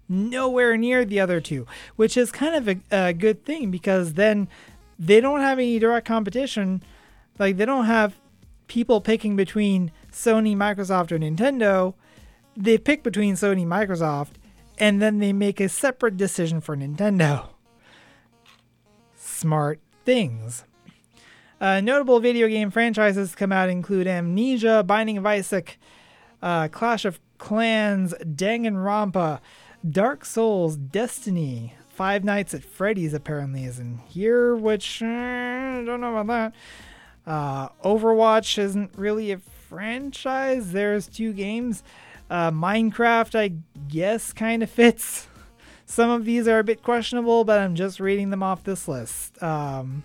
Nowhere 0.06 0.76
near 0.76 1.04
the 1.04 1.18
other 1.18 1.40
two, 1.40 1.66
which 1.96 2.16
is 2.16 2.30
kind 2.30 2.54
of 2.54 2.68
a, 2.68 3.06
a 3.08 3.12
good 3.14 3.44
thing 3.44 3.70
because 3.70 4.14
then 4.14 4.48
they 4.98 5.20
don't 5.20 5.40
have 5.40 5.58
any 5.58 5.78
direct 5.78 6.06
competition. 6.06 6.82
Like, 7.38 7.56
they 7.56 7.64
don't 7.64 7.86
have 7.86 8.14
people 8.66 9.00
picking 9.00 9.36
between 9.36 9.92
Sony, 10.10 10.56
Microsoft, 10.56 11.12
or 11.12 11.18
Nintendo, 11.18 11.94
they 12.56 12.78
pick 12.78 13.02
between 13.02 13.34
Sony, 13.34 13.66
Microsoft, 13.66 14.32
and 14.78 15.00
then 15.00 15.18
they 15.18 15.32
make 15.32 15.60
a 15.60 15.68
separate 15.68 16.16
decision 16.16 16.60
for 16.60 16.76
Nintendo. 16.76 17.48
Smart 19.16 19.80
things. 20.04 20.64
Uh, 21.60 21.80
notable 21.80 22.20
video 22.20 22.48
game 22.48 22.70
franchises 22.70 23.34
come 23.34 23.52
out 23.52 23.68
include 23.68 24.06
Amnesia, 24.06 24.82
Binding 24.82 25.18
of 25.18 25.26
Isaac, 25.26 25.78
uh, 26.42 26.68
Clash 26.68 27.04
of 27.04 27.20
Clans, 27.38 28.14
Danganronpa, 28.20 29.40
Dark 29.88 30.24
Souls, 30.24 30.76
Destiny, 30.76 31.74
Five 31.94 32.24
Nights 32.24 32.54
at 32.54 32.64
Freddy's 32.64 33.14
apparently 33.14 33.64
is 33.64 33.78
in 33.78 33.98
here, 34.08 34.56
which 34.56 35.00
uh, 35.00 35.06
I 35.06 35.82
don't 35.86 36.00
know 36.00 36.16
about 36.16 36.26
that. 36.26 36.54
Uh, 37.26 37.68
Overwatch 37.84 38.58
isn't 38.58 38.92
really 38.96 39.32
a 39.32 39.38
franchise. 39.38 40.72
There's 40.72 41.06
two 41.06 41.32
games. 41.32 41.82
Uh, 42.30 42.50
Minecraft, 42.50 43.38
I 43.38 43.54
guess, 43.88 44.32
kind 44.32 44.62
of 44.62 44.70
fits. 44.70 45.26
Some 45.86 46.10
of 46.10 46.24
these 46.24 46.48
are 46.48 46.58
a 46.58 46.64
bit 46.64 46.82
questionable, 46.82 47.44
but 47.44 47.58
I'm 47.58 47.74
just 47.74 48.00
reading 48.00 48.30
them 48.30 48.42
off 48.42 48.64
this 48.64 48.88
list. 48.88 49.42
Um, 49.42 50.02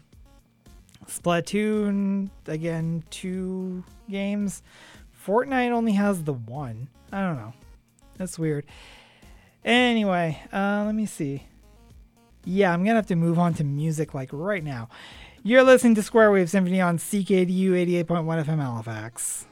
Splatoon, 1.08 2.30
again, 2.46 3.04
two 3.10 3.84
games. 4.10 4.62
Fortnite 5.26 5.72
only 5.72 5.94
has 5.94 6.24
the 6.24 6.34
one. 6.34 6.90
I 7.12 7.22
don't 7.22 7.38
know. 7.38 7.54
That's 8.18 8.38
weird. 8.38 8.66
Anyway, 9.64 10.42
uh, 10.54 10.84
let 10.86 10.96
me 10.96 11.06
see. 11.06 11.44
Yeah, 12.46 12.74
I'm 12.74 12.84
gonna 12.84 12.96
have 12.96 13.08
to 13.08 13.16
move 13.16 13.40
on 13.40 13.54
to 13.56 13.64
music 13.64 14.14
like 14.14 14.30
right 14.32 14.64
now. 14.64 14.90
You're 15.44 15.64
listening 15.64 15.96
to 15.96 16.04
Square 16.04 16.32
Wave 16.32 16.50
Symphony 16.50 16.82
on 16.82 16.98
CKDU 16.98 17.72
88.1 18.06 18.46
FM 18.46 18.60
Halifax. 18.60 19.46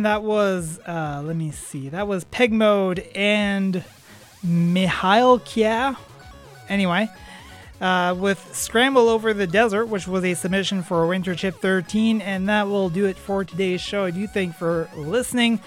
And 0.00 0.06
that 0.06 0.22
was, 0.22 0.80
uh, 0.88 1.20
let 1.22 1.36
me 1.36 1.50
see, 1.50 1.90
that 1.90 2.08
was 2.08 2.24
Peg 2.24 2.54
Mode 2.54 3.00
and 3.14 3.84
Mihail 4.42 5.44
Kia. 5.44 5.94
Anyway, 6.70 7.06
uh, 7.82 8.16
with 8.18 8.56
Scramble 8.56 9.10
Over 9.10 9.34
the 9.34 9.46
Desert, 9.46 9.88
which 9.88 10.08
was 10.08 10.24
a 10.24 10.32
submission 10.32 10.82
for 10.82 11.06
Winter 11.06 11.34
Chip 11.34 11.56
13. 11.56 12.22
And 12.22 12.48
that 12.48 12.66
will 12.66 12.88
do 12.88 13.04
it 13.04 13.18
for 13.18 13.44
today's 13.44 13.82
show. 13.82 14.06
I 14.06 14.10
do 14.10 14.26
thank 14.26 14.54
for 14.54 14.88
listening. 14.96 15.60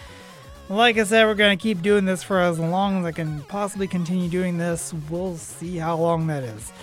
Like 0.67 0.97
I 0.97 1.03
said, 1.03 1.27
we're 1.27 1.36
going 1.36 1.55
to 1.55 1.61
keep 1.61 1.84
doing 1.84 2.05
this 2.05 2.23
for 2.23 2.39
as 2.39 2.57
long 2.57 3.01
as 3.01 3.05
I 3.05 3.11
can 3.11 3.43
possibly 3.43 3.88
continue 3.88 4.29
doing 4.29 4.57
this. 4.57 4.95
We'll 5.11 5.38
see 5.38 5.77
how 5.77 5.95
long 5.97 6.25
that 6.25 6.41
is. 6.41 6.73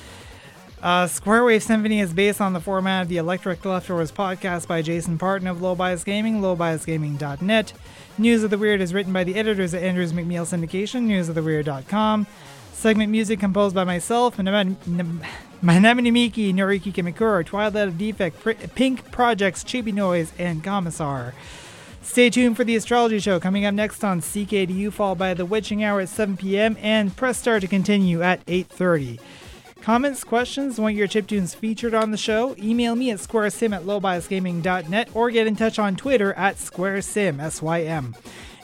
Uh, 0.82 1.06
Square 1.06 1.44
Wave 1.44 1.62
Symphony 1.62 2.00
is 2.00 2.14
based 2.14 2.40
on 2.40 2.54
the 2.54 2.60
format 2.60 3.02
of 3.02 3.08
the 3.08 3.18
Electric 3.18 3.62
Leftovers 3.64 4.10
podcast 4.10 4.66
by 4.66 4.80
Jason 4.80 5.18
Parton 5.18 5.46
of 5.46 5.60
Low 5.60 5.74
Bias 5.74 6.04
Gaming, 6.04 6.40
lowbiasgaming.net. 6.40 7.72
News 8.16 8.42
of 8.42 8.50
the 8.50 8.56
Weird 8.56 8.80
is 8.80 8.94
written 8.94 9.12
by 9.12 9.22
the 9.24 9.34
editors 9.34 9.74
at 9.74 9.82
Andrews 9.82 10.14
McMeel 10.14 10.46
Syndication, 10.46 11.06
newsoftheweird.com. 11.06 12.26
Segment 12.72 13.10
music 13.12 13.38
composed 13.38 13.74
by 13.74 13.84
myself, 13.84 14.38
and 14.38 14.48
Manamini 15.62 16.10
Miki, 16.10 16.50
Noriki 16.50 16.90
Kimikura, 16.90 17.44
Twilight 17.44 17.88
of 17.88 17.98
Defect, 17.98 18.74
Pink 18.74 19.10
Projects, 19.10 19.62
Chibi 19.62 19.92
Noise, 19.92 20.32
and 20.38 20.64
Commissar. 20.64 21.34
Stay 22.00 22.30
tuned 22.30 22.56
for 22.56 22.64
the 22.64 22.74
astrology 22.74 23.18
show 23.18 23.38
coming 23.38 23.66
up 23.66 23.74
next 23.74 24.02
on 24.02 24.22
CKDU, 24.22 24.90
followed 24.90 25.18
by 25.18 25.34
the 25.34 25.44
witching 25.44 25.84
hour 25.84 26.00
at 26.00 26.08
7 26.08 26.38
p.m. 26.38 26.78
and 26.80 27.14
press 27.14 27.38
start 27.38 27.60
to 27.60 27.68
continue 27.68 28.22
at 28.22 28.44
8:30. 28.46 29.20
Comments, 29.82 30.22
questions, 30.24 30.78
want 30.78 30.94
your 30.94 31.08
chiptunes 31.08 31.56
featured 31.56 31.94
on 31.94 32.10
the 32.10 32.18
show? 32.18 32.54
Email 32.58 32.94
me 32.94 33.10
at 33.10 33.18
squaresym 33.18 33.74
at 33.74 33.84
lowbiasgaming.net 33.84 35.08
or 35.14 35.30
get 35.30 35.46
in 35.46 35.56
touch 35.56 35.78
on 35.78 35.96
Twitter 35.96 36.34
at 36.34 36.56
squaresym, 36.56 37.40
S-Y-M. 37.40 38.14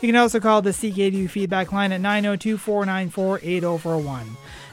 You 0.02 0.08
can 0.08 0.16
also 0.16 0.40
call 0.40 0.60
the 0.60 0.70
CKDU 0.70 1.30
feedback 1.30 1.72
line 1.72 1.92
at 1.92 2.02
902-494-8041. 2.02 4.26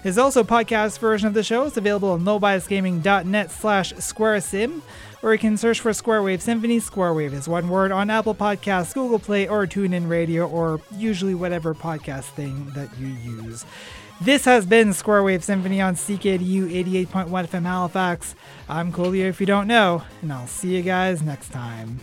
There's 0.04 0.18
also 0.18 0.42
a 0.42 0.46
podcast 0.46 1.00
version 1.00 1.30
of 1.30 1.34
the 1.34 1.44
show. 1.44 1.64
It's 1.64 1.78
available 1.78 2.12
on 2.12 2.26
lowbiasgaming.net 2.26 3.50
slash 3.50 3.94
squaresym, 3.94 4.82
or 5.22 5.32
you 5.32 5.40
can 5.40 5.56
search 5.56 5.80
for 5.80 5.92
Squarewave 5.92 6.42
Symphony. 6.42 6.82
Squarewave 6.82 7.32
is 7.32 7.48
one 7.48 7.70
word 7.70 7.94
on 7.94 8.10
Apple 8.10 8.36
Podcasts, 8.36 8.94
Google 8.94 9.20
Play, 9.20 9.48
or 9.48 9.66
TuneIn 9.66 10.10
Radio, 10.10 10.46
or 10.46 10.82
usually 10.98 11.36
whatever 11.36 11.74
podcast 11.74 12.26
thing 12.32 12.70
that 12.76 12.90
you 13.00 13.08
use. 13.08 13.64
This 14.22 14.46
has 14.46 14.66
been 14.66 14.94
Square 14.94 15.24
Wave 15.24 15.44
Symphony 15.44 15.82
on 15.82 15.96
CKDU 15.96 16.72
88.1 17.08 17.28
FM 17.30 17.64
Halifax. 17.64 18.36
I'm 18.70 18.94
Coolio 18.94 19.26
if 19.28 19.40
you 19.40 19.46
don't 19.46 19.68
know, 19.68 20.04
and 20.22 20.32
I'll 20.32 20.48
see 20.48 20.76
you 20.76 20.82
guys 20.82 21.22
next 21.22 21.50
time. 21.50 22.00